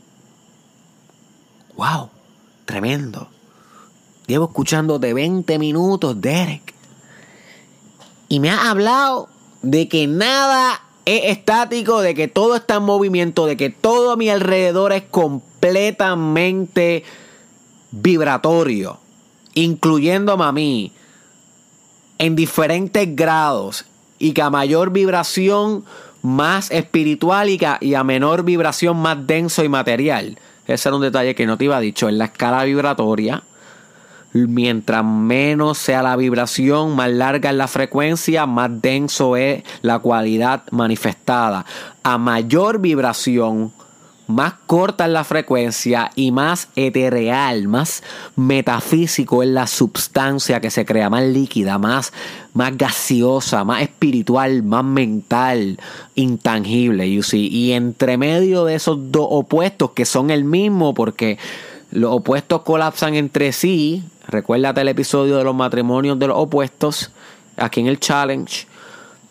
wow, 1.75 2.11
tremendo. 2.65 3.31
Llevo 4.29 4.45
escuchándote 4.45 5.13
20 5.13 5.59
minutos, 5.59 6.21
Derek. 6.21 6.73
Y 8.29 8.39
me 8.39 8.51
has 8.51 8.67
hablado 8.67 9.29
de 9.63 9.89
que 9.89 10.07
nada 10.07 10.83
es 11.05 11.37
estático, 11.37 12.01
de 12.01 12.15
que 12.15 12.29
todo 12.29 12.57
está 12.57 12.77
en 12.77 12.85
movimiento, 12.85 13.47
de 13.47 13.57
que 13.57 13.71
todo 13.71 14.13
a 14.13 14.17
mi 14.17 14.31
alrededor 14.31 14.93
es 14.93 15.03
completamente 15.03 17.05
vibratorio, 17.91 18.99
incluyéndome 19.55 20.45
a 20.45 20.53
mí, 20.53 20.93
en 22.19 22.37
diferentes 22.37 23.17
grados, 23.17 23.87
y 24.19 24.33
que 24.33 24.43
a 24.43 24.51
mayor 24.51 24.93
vibración 24.93 25.85
más 26.23 26.71
espiritual 26.71 27.51
y, 27.51 27.95
a 27.95 28.05
menor 28.05 28.45
vibración 28.45 28.97
más 28.97 29.27
denso 29.27 29.65
y 29.65 29.69
material. 29.69 30.39
Ese 30.69 30.89
era 30.89 30.97
un 30.97 31.03
detalle 31.03 31.35
que 31.35 31.47
no 31.47 31.59
te 31.59 31.65
iba 31.65 31.81
dicho. 31.81 32.09
En 32.09 32.19
la 32.19 32.27
escala 32.27 32.63
vibratoria, 32.63 33.43
mientras 34.33 35.05
menos 35.05 35.79
sea 35.79 36.03
la 36.03 36.17
vibración, 36.17 36.97
más 36.97 37.11
larga 37.11 37.51
es 37.51 37.57
la 37.57 37.69
frecuencia, 37.69 38.47
más 38.47 38.71
denso 38.81 39.37
es 39.37 39.63
la 39.83 39.99
cualidad 39.99 40.65
manifestada. 40.71 41.65
A 42.03 42.19
mayor 42.19 42.81
vibración, 42.81 43.73
más 44.27 44.55
corta 44.67 45.07
es 45.07 45.13
la 45.13 45.25
frecuencia 45.25 46.11
y 46.15 46.31
más 46.31 46.69
etereal, 46.77 47.69
más 47.69 48.03
metafísico 48.37 49.43
es 49.43 49.49
la 49.51 49.67
sustancia 49.67 50.61
que 50.61 50.71
se 50.71 50.87
crea, 50.87 51.11
más 51.11 51.25
líquida, 51.25 51.79
más, 51.79 52.13
más 52.55 52.77
gaseosa, 52.77 53.65
más 53.65 53.83
espiritual, 53.83 54.63
más 54.63 54.85
mental, 54.85 55.79
intangible. 56.15 57.07
Y 57.07 57.73
entre 57.73 58.17
medio 58.17 58.65
de 58.65 58.77
esos 58.77 59.13
dos 59.13 59.27
opuestos 59.31 59.91
que 59.91 60.05
son 60.05 60.31
el 60.31 60.45
mismo 60.45 60.95
porque 60.95 61.39
los 61.93 62.13
opuestos 62.13 62.63
colapsan 62.63 63.15
entre 63.15 63.53
sí, 63.53 64.03
recuérdate 64.27 64.81
el 64.81 64.89
episodio 64.89 65.37
de 65.39 65.45
los 65.45 65.55
matrimonios 65.55 66.19
de 66.19 66.27
los 66.27 66.37
opuestos, 66.37 67.13
aquí 67.57 67.81
en 67.81 67.87
el 67.87 68.01
challenge 68.01 68.67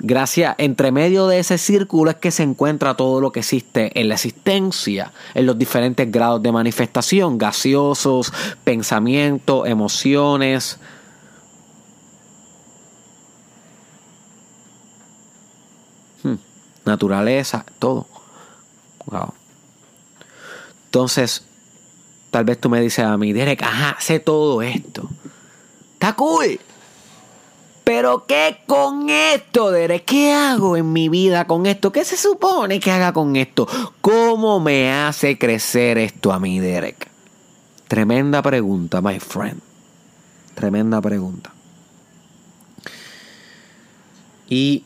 Gracias, 0.03 0.55
entre 0.57 0.91
medio 0.91 1.27
de 1.27 1.37
ese 1.37 1.59
círculo 1.59 2.09
es 2.09 2.17
que 2.17 2.31
se 2.31 2.41
encuentra 2.41 2.95
todo 2.95 3.21
lo 3.21 3.31
que 3.31 3.41
existe 3.41 3.99
en 3.99 4.09
la 4.09 4.15
existencia, 4.15 5.13
en 5.35 5.45
los 5.45 5.59
diferentes 5.59 6.11
grados 6.11 6.41
de 6.41 6.51
manifestación, 6.51 7.37
gaseosos, 7.37 8.33
pensamientos, 8.63 9.67
emociones. 9.67 10.79
Hmm, 16.23 16.37
naturaleza, 16.83 17.63
todo. 17.77 18.07
Wow. 19.05 19.33
Entonces, 20.85 21.43
tal 22.31 22.45
vez 22.45 22.59
tú 22.59 22.69
me 22.69 22.81
dices 22.81 23.05
a 23.05 23.17
mí, 23.17 23.33
Derek, 23.33 23.61
ajá, 23.61 23.97
sé 23.99 24.19
todo 24.19 24.61
esto. 24.61 25.09
Está 25.93 26.13
cool. 26.13 26.59
Pero 27.83 28.25
¿qué 28.25 28.61
con 28.65 29.09
esto, 29.09 29.69
Derek? 29.69 30.05
¿Qué 30.05 30.33
hago 30.33 30.77
en 30.77 30.93
mi 30.93 31.09
vida 31.09 31.45
con 31.45 31.65
esto? 31.65 31.91
¿Qué 31.91 32.05
se 32.05 32.15
supone 32.15 32.79
que 32.79 32.91
haga 32.91 33.11
con 33.11 33.35
esto? 33.35 33.67
¿Cómo 33.99 34.59
me 34.59 34.91
hace 34.91 35.37
crecer 35.37 35.97
esto 35.97 36.31
a 36.31 36.39
mí, 36.39 36.59
Derek? 36.59 37.09
Tremenda 37.87 38.41
pregunta, 38.41 39.01
my 39.01 39.19
friend. 39.19 39.61
Tremenda 40.55 41.01
pregunta. 41.01 41.51
Y 44.47 44.83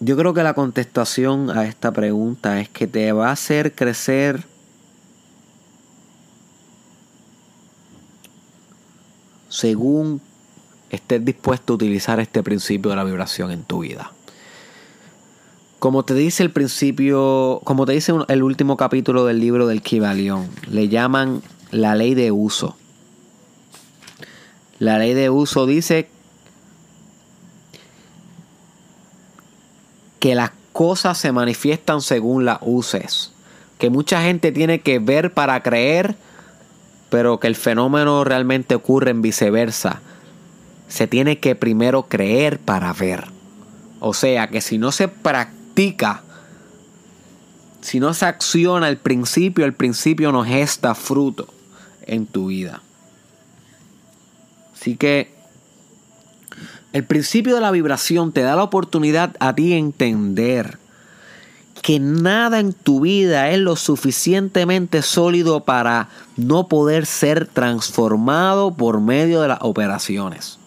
yo 0.00 0.16
creo 0.16 0.34
que 0.34 0.42
la 0.42 0.54
contestación 0.54 1.50
a 1.50 1.66
esta 1.66 1.92
pregunta 1.92 2.60
es 2.60 2.68
que 2.68 2.86
te 2.86 3.12
va 3.12 3.28
a 3.28 3.32
hacer 3.32 3.74
crecer 3.74 4.51
según 9.52 10.22
estés 10.88 11.22
dispuesto 11.22 11.74
a 11.74 11.76
utilizar 11.76 12.18
este 12.20 12.42
principio 12.42 12.90
de 12.90 12.96
la 12.96 13.04
vibración 13.04 13.50
en 13.50 13.64
tu 13.64 13.80
vida. 13.80 14.10
Como 15.78 16.06
te 16.06 16.14
dice 16.14 16.42
el 16.42 16.50
principio, 16.50 17.60
como 17.64 17.84
te 17.84 17.92
dice 17.92 18.14
el 18.28 18.42
último 18.42 18.78
capítulo 18.78 19.26
del 19.26 19.40
libro 19.40 19.66
del 19.66 19.82
Kibalión, 19.82 20.48
le 20.70 20.88
llaman 20.88 21.42
la 21.70 21.94
ley 21.94 22.14
de 22.14 22.30
uso. 22.32 22.76
La 24.78 24.96
ley 24.96 25.12
de 25.12 25.28
uso 25.28 25.66
dice 25.66 26.08
que 30.18 30.34
las 30.34 30.52
cosas 30.72 31.18
se 31.18 31.30
manifiestan 31.30 32.00
según 32.00 32.46
las 32.46 32.58
uses. 32.62 33.32
Que 33.76 33.90
mucha 33.90 34.22
gente 34.22 34.50
tiene 34.50 34.80
que 34.80 34.98
ver 34.98 35.34
para 35.34 35.62
creer, 35.62 36.16
pero 37.12 37.38
que 37.38 37.46
el 37.46 37.56
fenómeno 37.56 38.24
realmente 38.24 38.74
ocurre 38.74 39.10
en 39.10 39.20
viceversa 39.20 40.00
se 40.88 41.06
tiene 41.06 41.40
que 41.40 41.54
primero 41.54 42.04
creer 42.04 42.58
para 42.58 42.90
ver. 42.94 43.26
O 44.00 44.14
sea 44.14 44.48
que 44.48 44.62
si 44.62 44.78
no 44.78 44.92
se 44.92 45.08
practica, 45.08 46.22
si 47.82 48.00
no 48.00 48.14
se 48.14 48.24
acciona 48.24 48.88
el 48.88 48.96
principio, 48.96 49.66
el 49.66 49.74
principio 49.74 50.32
no 50.32 50.42
gesta 50.42 50.94
fruto 50.94 51.52
en 52.06 52.24
tu 52.24 52.46
vida. 52.46 52.80
Así 54.72 54.96
que 54.96 55.34
el 56.94 57.04
principio 57.04 57.56
de 57.56 57.60
la 57.60 57.72
vibración 57.72 58.32
te 58.32 58.40
da 58.40 58.56
la 58.56 58.62
oportunidad 58.62 59.36
a 59.38 59.54
ti 59.54 59.74
entender 59.74 60.78
que 61.82 61.98
nada 61.98 62.60
en 62.60 62.72
tu 62.72 63.00
vida 63.00 63.50
es 63.50 63.58
lo 63.58 63.74
suficientemente 63.74 65.02
sólido 65.02 65.64
para 65.64 66.08
no 66.36 66.68
poder 66.68 67.06
ser 67.06 67.46
transformado 67.48 68.72
por 68.72 69.00
medio 69.00 69.42
de 69.42 69.48
las 69.48 69.58
operaciones. 69.62 70.58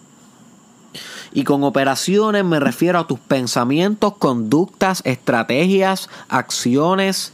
Y 1.32 1.44
con 1.44 1.64
operaciones 1.64 2.44
me 2.44 2.60
refiero 2.60 2.98
a 2.98 3.06
tus 3.06 3.18
pensamientos, 3.18 4.16
conductas, 4.18 5.00
estrategias, 5.04 6.08
acciones, 6.28 7.32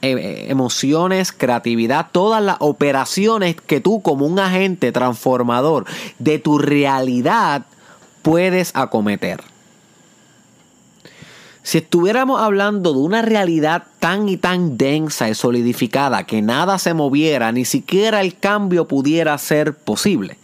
e, 0.00 0.12
e, 0.12 0.50
emociones, 0.50 1.32
creatividad, 1.32 2.08
todas 2.12 2.42
las 2.42 2.56
operaciones 2.60 3.56
que 3.56 3.80
tú 3.80 4.02
como 4.02 4.26
un 4.26 4.38
agente 4.38 4.90
transformador 4.90 5.84
de 6.18 6.38
tu 6.38 6.58
realidad 6.58 7.66
puedes 8.22 8.72
acometer. 8.74 9.51
Si 11.62 11.78
estuviéramos 11.78 12.40
hablando 12.40 12.92
de 12.92 12.98
una 12.98 13.22
realidad 13.22 13.84
tan 13.98 14.28
y 14.28 14.36
tan 14.36 14.76
densa 14.76 15.28
y 15.28 15.34
solidificada 15.34 16.24
que 16.24 16.42
nada 16.42 16.78
se 16.78 16.92
moviera, 16.92 17.52
ni 17.52 17.64
siquiera 17.64 18.20
el 18.20 18.38
cambio 18.38 18.88
pudiera 18.88 19.38
ser 19.38 19.74
posible 19.74 20.38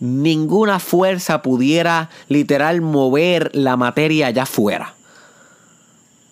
ninguna 0.00 0.78
fuerza 0.78 1.42
pudiera 1.42 2.10
literal 2.28 2.80
mover 2.80 3.50
la 3.54 3.76
materia 3.76 4.28
allá 4.28 4.44
afuera. 4.44 4.94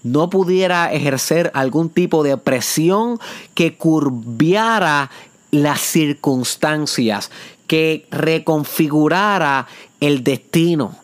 No 0.02 0.30
pudiera 0.30 0.92
ejercer 0.92 1.50
algún 1.54 1.90
tipo 1.90 2.22
de 2.22 2.36
presión 2.36 3.18
que 3.54 3.76
curviara 3.76 5.10
las 5.50 5.80
circunstancias, 5.80 7.30
que 7.66 8.06
reconfigurara 8.10 9.66
el 10.00 10.22
destino. 10.22 10.96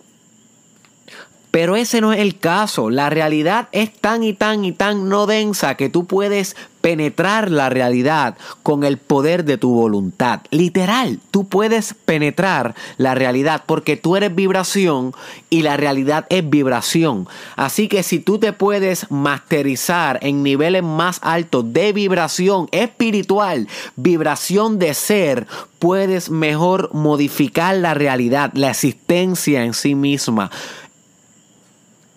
Pero 1.52 1.76
ese 1.76 2.00
no 2.00 2.14
es 2.14 2.18
el 2.18 2.38
caso. 2.38 2.88
La 2.88 3.10
realidad 3.10 3.68
es 3.72 3.92
tan 3.92 4.24
y 4.24 4.32
tan 4.32 4.64
y 4.64 4.72
tan 4.72 5.10
no 5.10 5.26
densa 5.26 5.76
que 5.76 5.90
tú 5.90 6.06
puedes 6.06 6.56
penetrar 6.80 7.50
la 7.50 7.68
realidad 7.68 8.36
con 8.62 8.84
el 8.84 8.96
poder 8.96 9.44
de 9.44 9.58
tu 9.58 9.72
voluntad. 9.72 10.40
Literal, 10.50 11.20
tú 11.30 11.46
puedes 11.46 11.94
penetrar 12.06 12.74
la 12.96 13.14
realidad 13.14 13.62
porque 13.66 13.96
tú 13.96 14.16
eres 14.16 14.34
vibración 14.34 15.12
y 15.50 15.62
la 15.62 15.76
realidad 15.76 16.26
es 16.30 16.48
vibración. 16.48 17.28
Así 17.54 17.86
que 17.86 18.02
si 18.02 18.18
tú 18.18 18.38
te 18.38 18.52
puedes 18.54 19.10
masterizar 19.10 20.18
en 20.22 20.42
niveles 20.42 20.82
más 20.82 21.20
altos 21.22 21.72
de 21.72 21.92
vibración 21.92 22.68
espiritual, 22.72 23.68
vibración 23.96 24.78
de 24.78 24.94
ser, 24.94 25.46
puedes 25.78 26.30
mejor 26.30 26.92
modificar 26.94 27.76
la 27.76 27.94
realidad, 27.94 28.52
la 28.54 28.70
existencia 28.70 29.64
en 29.64 29.74
sí 29.74 29.94
misma 29.94 30.50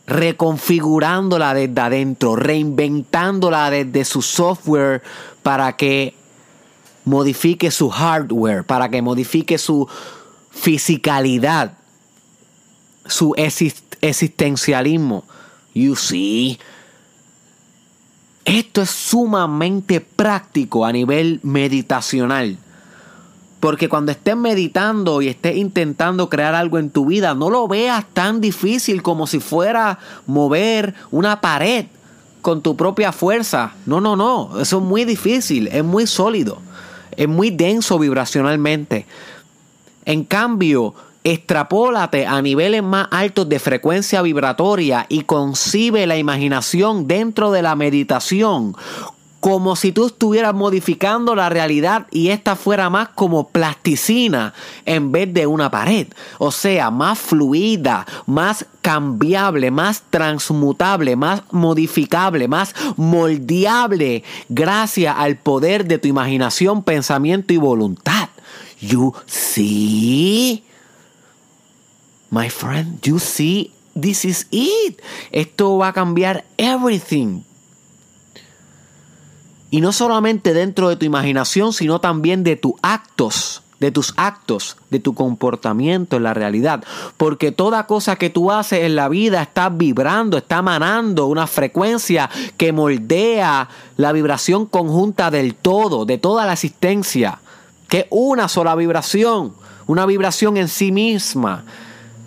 reconfigurándola 0.07 1.53
desde 1.53 1.81
adentro, 1.81 2.35
reinventándola 2.35 3.69
desde 3.69 4.05
su 4.05 4.21
software 4.21 5.01
para 5.43 5.75
que 5.75 6.13
modifique 7.05 7.71
su 7.71 7.89
hardware, 7.89 8.63
para 8.63 8.89
que 8.89 9.01
modifique 9.01 9.57
su 9.57 9.87
fisicalidad, 10.51 11.77
su 13.05 13.33
existencialismo. 13.37 15.23
You 15.73 15.95
see. 15.95 16.59
Esto 18.45 18.83
es 18.83 18.91
sumamente 18.91 20.01
práctico 20.01 20.85
a 20.85 20.91
nivel 20.91 21.39
meditacional. 21.43 22.57
Porque 23.65 23.89
cuando 23.89 24.12
estés 24.12 24.38
meditando 24.38 25.23
y 25.23 25.28
estés 25.28 25.56
intentando 25.56 26.30
crear 26.30 26.54
algo 26.54 26.78
en 26.78 26.91
tu 26.91 27.08
vida, 27.08 27.34
no 27.34 27.49
lo 27.49 27.67
veas 27.67 28.06
tan 28.13 28.39
difícil 28.39 29.01
como 29.01 29.25
si 29.25 29.39
fuera 29.39 29.97
mover 30.28 30.93
una 31.10 31.41
pared 31.41 31.88
con 32.43 32.62
tu 32.62 32.78
propia 32.78 33.12
fuerza. 33.12 33.73
No, 33.88 33.99
no, 33.99 34.15
no. 34.15 34.60
Eso 34.62 34.78
es 34.78 34.84
muy 34.84 35.04
difícil, 35.04 35.67
es 35.69 35.84
muy 35.84 36.06
sólido, 36.06 36.60
es 37.17 37.28
muy 37.28 37.49
denso 37.49 37.97
vibracionalmente. 37.97 39.08
En 40.06 40.25
cambio, 40.25 40.93
extrapólate 41.23 42.28
a 42.28 42.39
niveles 42.43 42.84
más 42.84 43.08
altos 43.10 43.49
de 43.49 43.58
frecuencia 43.58 44.21
vibratoria 44.21 45.08
y 45.10 45.23
concibe 45.23 46.06
la 46.06 46.17
imaginación 46.17 47.08
dentro 47.08 47.49
de 47.49 47.63
la 47.63 47.75
meditación 47.75 48.75
como 49.45 49.75
si 49.75 49.91
tú 49.91 50.08
estuvieras 50.08 50.55
modificando 50.55 51.36
la 51.36 51.49
realidad 51.49 52.08
y 52.10 52.29
esta 52.29 52.55
fuera 52.55 52.89
más 52.89 53.10
como 53.10 53.49
plasticina 53.49 54.55
en 54.88 55.12
vez 55.12 55.31
de 55.36 55.45
una 55.45 55.69
pared. 55.69 56.08
O 56.39 56.51
sea, 56.51 56.89
más 56.89 57.19
fluida, 57.19 58.08
más 58.25 58.65
cambiable, 58.81 59.69
más 59.69 60.01
transmutable, 60.10 61.15
más 61.15 61.43
modificable, 61.51 62.47
más 62.47 62.73
moldeable 62.97 64.23
gracias 64.49 65.15
al 65.15 65.38
poder 65.38 65.86
de 65.86 65.99
tu 65.99 66.08
imaginación, 66.08 66.81
pensamiento 66.81 67.53
y 67.53 67.58
voluntad. 67.58 68.29
You 68.81 69.13
see? 69.27 70.63
My 72.31 72.49
friend, 72.49 72.99
you 73.03 73.19
see? 73.19 73.71
This 73.93 74.25
is 74.25 74.47
it. 74.49 74.99
Esto 75.31 75.77
va 75.77 75.89
a 75.89 75.93
cambiar 75.93 76.45
everything. 76.58 77.43
Y 79.75 79.81
no 79.81 79.91
solamente 79.91 80.53
dentro 80.53 80.88
de 80.88 80.95
tu 80.95 81.03
imaginación, 81.03 81.73
sino 81.73 81.99
también 81.99 82.45
de 82.45 82.55
tus 82.55 82.75
actos, 82.81 83.61
de 83.81 83.91
tus 83.91 84.13
actos, 84.15 84.77
de 84.89 85.01
tu 85.01 85.13
comportamiento 85.13 86.15
en 86.15 86.23
la 86.23 86.33
realidad. 86.33 86.81
Porque 87.17 87.51
toda 87.51 87.85
cosa 87.85 88.15
que 88.15 88.29
tú 88.29 88.53
haces 88.53 88.85
en 88.85 88.95
la 88.95 89.09
vida 89.09 89.41
está 89.41 89.67
vibrando, 89.67 90.38
está 90.38 90.59
emanando 90.59 91.27
una 91.27 91.45
frecuencia 91.45 92.29
que 92.55 92.71
moldea 92.71 93.67
la 93.97 94.13
vibración 94.13 94.65
conjunta 94.65 95.29
del 95.29 95.55
todo, 95.55 96.05
de 96.05 96.19
toda 96.19 96.45
la 96.45 96.53
existencia. 96.53 97.39
Que 97.89 98.07
una 98.11 98.47
sola 98.47 98.75
vibración, 98.75 99.55
una 99.88 100.05
vibración 100.05 100.55
en 100.55 100.69
sí 100.69 100.93
misma. 100.93 101.65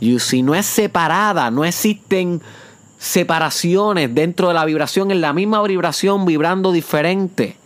Y 0.01 0.19
si 0.19 0.43
no 0.43 0.55
es 0.55 0.67
separada, 0.67 1.51
no 1.51 1.65
existen 1.65 2.43
separaciones 2.99 4.15
dentro 4.15 4.49
de 4.49 4.55
la 4.55 4.65
vibración, 4.65 5.11
en 5.11 5.21
la 5.21 5.33
misma 5.33 5.63
vibración, 5.63 6.27
vibrando 6.27 6.73
diferente, 6.73 7.57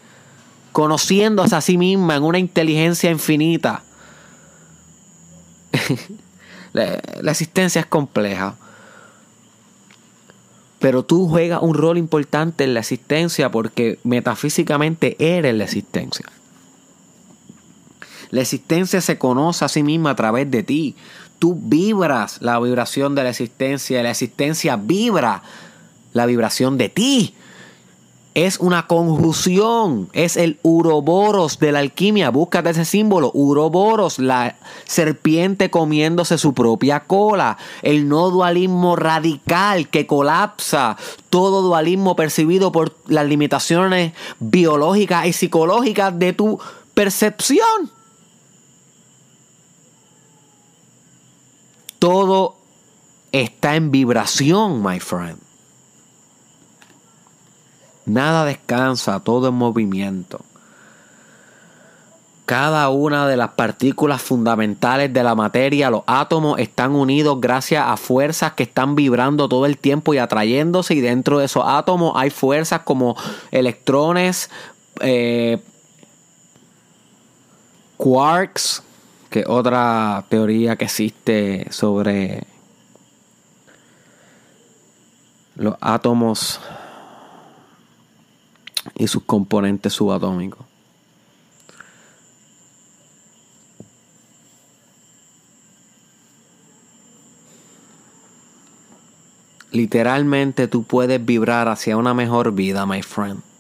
conociéndose 0.73 1.57
a 1.57 1.61
sí 1.61 1.79
misma 1.79 2.17
en 2.17 2.23
una 2.23 2.39
inteligencia 2.39 3.11
infinita. 3.11 3.83
la, 6.73 7.01
la 7.21 7.31
existencia 7.31 7.81
es 7.81 7.87
compleja. 7.87 8.57
Pero 10.79 11.05
tú 11.05 11.29
juegas 11.29 11.63
un 11.63 11.75
rol 11.75 11.97
importante 11.97 12.65
en 12.65 12.75
la 12.75 12.81
existencia 12.81 13.51
porque 13.51 13.99
metafísicamente 14.03 15.17
eres 15.19 15.55
la 15.55 15.65
existencia. 15.65 16.27
La 18.31 18.41
existencia 18.41 19.01
se 19.01 19.19
conoce 19.19 19.65
a 19.65 19.69
sí 19.69 19.83
misma 19.83 20.11
a 20.11 20.17
través 20.17 20.51
de 20.51 20.63
ti 20.63 20.97
tú 21.43 21.59
vibras 21.61 22.41
la 22.41 22.61
vibración 22.61 23.17
de 23.17 23.25
la 23.25 23.31
existencia, 23.31 24.01
la 24.01 24.13
existencia 24.13 24.77
vibra 24.77 25.43
la 26.13 26.25
vibración 26.25 26.79
de 26.79 26.89
ti. 26.89 27.35
Es 28.35 28.61
una 28.61 28.87
conjunción, 28.87 30.09
es 30.13 30.37
el 30.37 30.61
uroboros 30.63 31.59
de 31.59 31.73
la 31.73 31.81
alquimia. 31.81 32.31
Búscate 32.31 32.71
ese 32.71 32.85
símbolo, 32.85 33.33
uroboros, 33.35 34.21
la 34.21 34.55
serpiente 34.85 35.69
comiéndose 35.69 36.39
su 36.39 36.55
propia 36.55 37.01
cola, 37.01 37.59
el 37.83 38.09
no 38.09 38.31
dualismo 38.31 38.95
radical 38.95 39.89
que 39.89 40.07
colapsa 40.07 40.97
todo 41.29 41.63
dualismo 41.63 42.15
percibido 42.15 42.71
por 42.71 42.95
las 43.09 43.27
limitaciones 43.27 44.13
biológicas 44.39 45.27
y 45.27 45.33
psicológicas 45.33 46.17
de 46.17 46.35
tu 46.35 46.61
percepción. 46.95 47.91
Todo 52.03 52.57
está 53.31 53.77
en 53.77 53.93
vibración, 53.93 54.83
my 54.83 54.99
friend. 54.99 55.39
Nada 58.07 58.45
descansa, 58.45 59.21
todo 59.21 59.47
en 59.47 59.55
movimiento. 59.55 60.41
Cada 62.45 62.89
una 62.89 63.29
de 63.29 63.37
las 63.37 63.51
partículas 63.51 64.21
fundamentales 64.21 65.13
de 65.13 65.23
la 65.23 65.37
materia, 65.37 65.91
los 65.91 66.03
átomos, 66.09 66.59
están 66.59 66.97
unidos 66.97 67.41
gracias 67.41 67.85
a 67.87 67.97
fuerzas 67.97 68.55
que 68.55 68.65
están 68.65 68.97
vibrando 68.97 69.49
todo 69.49 69.65
el 69.65 69.79
tiempo 69.79 70.13
y 70.13 70.19
atrayéndose. 70.19 70.95
Y 70.95 71.01
dentro 71.01 71.39
de 71.39 71.45
esos 71.45 71.63
átomos 71.65 72.15
hay 72.17 72.31
fuerzas 72.31 72.81
como 72.81 73.15
electrones, 73.53 74.51
eh, 74.99 75.63
quarks, 77.97 78.83
que 79.33 79.45
otra 79.49 80.27
teoría 80.29 80.77
que 80.77 80.85
existe 80.85 81.67
sobre 81.71 82.45
los 85.57 85.75
átomos 85.81 86.61
y 88.95 89.07
sus 89.07 89.23
componentes 89.25 89.95
subatómicos. 89.95 90.67
Literalmente 99.71 100.69
tú 100.69 100.85
puedes 100.85 101.25
vibrar 101.25 101.69
hacia 101.69 101.97
una 101.97 102.13
mejor 102.13 102.53
vida, 102.53 102.85
my 102.85 103.01
friend. 103.03 103.52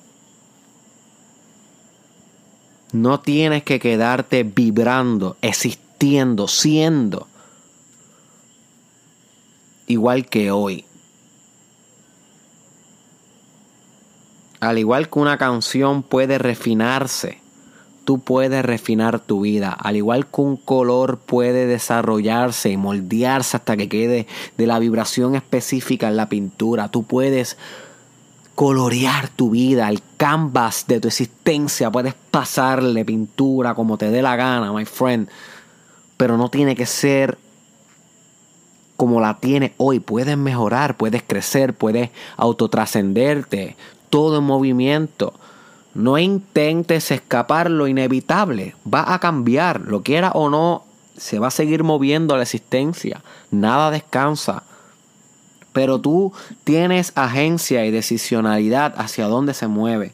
No 2.92 3.20
tienes 3.20 3.62
que 3.62 3.80
quedarte 3.80 4.44
vibrando, 4.44 5.36
existiendo, 5.40 6.46
siendo 6.46 7.26
igual 9.86 10.26
que 10.26 10.50
hoy. 10.50 10.84
Al 14.60 14.78
igual 14.78 15.08
que 15.08 15.18
una 15.18 15.38
canción 15.38 16.02
puede 16.02 16.38
refinarse, 16.38 17.40
tú 18.04 18.20
puedes 18.20 18.64
refinar 18.64 19.20
tu 19.20 19.40
vida. 19.40 19.72
Al 19.72 19.96
igual 19.96 20.26
que 20.26 20.40
un 20.40 20.56
color 20.56 21.18
puede 21.18 21.66
desarrollarse 21.66 22.70
y 22.70 22.76
moldearse 22.76 23.56
hasta 23.56 23.76
que 23.76 23.88
quede 23.88 24.26
de 24.56 24.66
la 24.66 24.78
vibración 24.78 25.34
específica 25.34 26.08
en 26.08 26.16
la 26.16 26.28
pintura, 26.28 26.88
tú 26.88 27.04
puedes 27.04 27.56
colorear 28.54 29.28
tu 29.28 29.50
vida, 29.50 29.88
el 29.88 30.02
canvas 30.16 30.86
de 30.86 31.00
tu 31.00 31.08
existencia. 31.08 31.90
Puedes 31.90 32.14
pasarle 32.14 33.04
pintura 33.04 33.74
como 33.74 33.98
te 33.98 34.10
dé 34.10 34.22
la 34.22 34.36
gana, 34.36 34.72
my 34.72 34.84
friend. 34.84 35.28
Pero 36.16 36.36
no 36.36 36.48
tiene 36.48 36.76
que 36.76 36.86
ser 36.86 37.38
como 38.96 39.20
la 39.20 39.38
tiene 39.38 39.74
hoy. 39.78 40.00
Puedes 40.00 40.36
mejorar, 40.36 40.96
puedes 40.96 41.22
crecer, 41.22 41.74
puedes 41.74 42.10
autotrascenderte. 42.36 43.76
Todo 44.10 44.38
en 44.38 44.44
movimiento. 44.44 45.34
No 45.94 46.18
intentes 46.18 47.10
escapar 47.10 47.70
lo 47.70 47.88
inevitable. 47.88 48.76
Va 48.92 49.12
a 49.12 49.18
cambiar, 49.18 49.80
lo 49.80 50.02
quiera 50.02 50.30
o 50.32 50.48
no, 50.48 50.84
se 51.16 51.38
va 51.38 51.48
a 51.48 51.50
seguir 51.50 51.82
moviendo 51.84 52.36
la 52.36 52.42
existencia. 52.44 53.22
Nada 53.50 53.90
descansa 53.90 54.62
pero 55.72 56.00
tú 56.00 56.32
tienes 56.64 57.12
agencia 57.14 57.86
y 57.86 57.90
decisionalidad 57.90 58.94
hacia 58.96 59.26
dónde 59.26 59.54
se 59.54 59.66
mueve, 59.66 60.12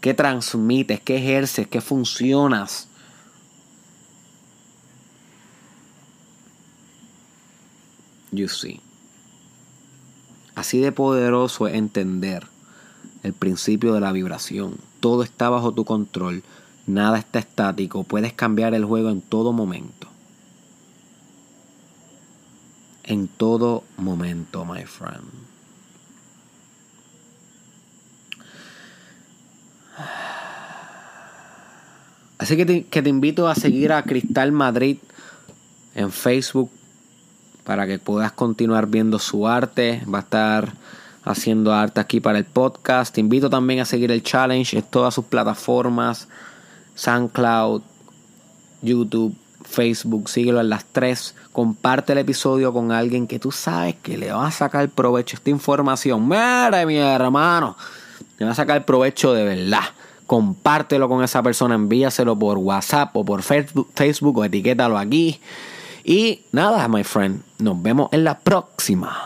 qué 0.00 0.14
transmites, 0.14 1.00
qué 1.00 1.16
ejerces, 1.16 1.68
qué 1.68 1.80
funcionas. 1.80 2.88
You 8.32 8.48
see. 8.48 8.80
Así 10.54 10.80
de 10.80 10.92
poderoso 10.92 11.68
es 11.68 11.74
entender 11.74 12.46
el 13.22 13.34
principio 13.34 13.92
de 13.92 14.00
la 14.00 14.12
vibración. 14.12 14.78
Todo 15.00 15.22
está 15.22 15.50
bajo 15.50 15.72
tu 15.72 15.84
control, 15.84 16.42
nada 16.86 17.18
está 17.18 17.38
estático, 17.38 18.04
puedes 18.04 18.32
cambiar 18.32 18.74
el 18.74 18.84
juego 18.84 19.10
en 19.10 19.20
todo 19.20 19.52
momento 19.52 20.15
en 23.06 23.28
todo 23.28 23.84
momento, 23.96 24.64
my 24.64 24.84
friend. 24.84 25.46
Así 32.38 32.56
que 32.56 32.66
te, 32.66 33.08
invito 33.08 33.48
a 33.48 33.54
seguir 33.54 33.92
a 33.92 34.02
Cristal 34.02 34.52
Madrid 34.52 34.98
en 35.94 36.12
Facebook 36.12 36.70
para 37.64 37.86
que 37.86 37.98
puedas 37.98 38.30
continuar 38.32 38.86
viendo 38.86 39.18
su 39.18 39.48
arte. 39.48 40.02
Va 40.12 40.18
a 40.18 40.22
estar 40.22 40.74
haciendo 41.24 41.72
arte 41.72 42.00
aquí 42.00 42.20
para 42.20 42.38
el 42.38 42.44
podcast. 42.44 43.14
Te 43.14 43.20
invito 43.20 43.48
también 43.48 43.80
a 43.80 43.84
seguir 43.84 44.12
el 44.12 44.22
challenge 44.22 44.76
en 44.76 44.84
todas 44.84 45.14
sus 45.14 45.24
plataformas. 45.24 46.28
SoundCloud, 46.94 47.82
YouTube, 48.82 49.34
Facebook, 49.66 50.28
síguelo 50.28 50.60
en 50.60 50.70
las 50.70 50.84
tres. 50.86 51.34
Comparte 51.52 52.12
el 52.12 52.18
episodio 52.18 52.72
con 52.72 52.92
alguien 52.92 53.26
que 53.26 53.38
tú 53.38 53.52
sabes 53.52 53.96
que 54.02 54.16
le 54.16 54.32
va 54.32 54.46
a 54.46 54.50
sacar 54.50 54.88
provecho 54.88 55.36
esta 55.36 55.50
información. 55.50 56.28
Mire, 56.28 56.86
mi 56.86 56.96
hermano, 56.96 57.76
le 58.38 58.46
va 58.46 58.52
a 58.52 58.54
sacar 58.54 58.84
provecho 58.84 59.32
de 59.32 59.44
verdad. 59.44 59.84
Compártelo 60.26 61.08
con 61.08 61.22
esa 61.22 61.42
persona, 61.42 61.74
envíaselo 61.74 62.38
por 62.38 62.58
WhatsApp 62.58 63.16
o 63.16 63.24
por 63.24 63.42
Facebook 63.42 64.38
o 64.38 64.44
etiquétalo 64.44 64.98
aquí. 64.98 65.40
Y 66.04 66.42
nada, 66.52 66.86
my 66.88 67.04
friend, 67.04 67.42
nos 67.58 67.82
vemos 67.82 68.08
en 68.12 68.24
la 68.24 68.38
próxima. 68.38 69.25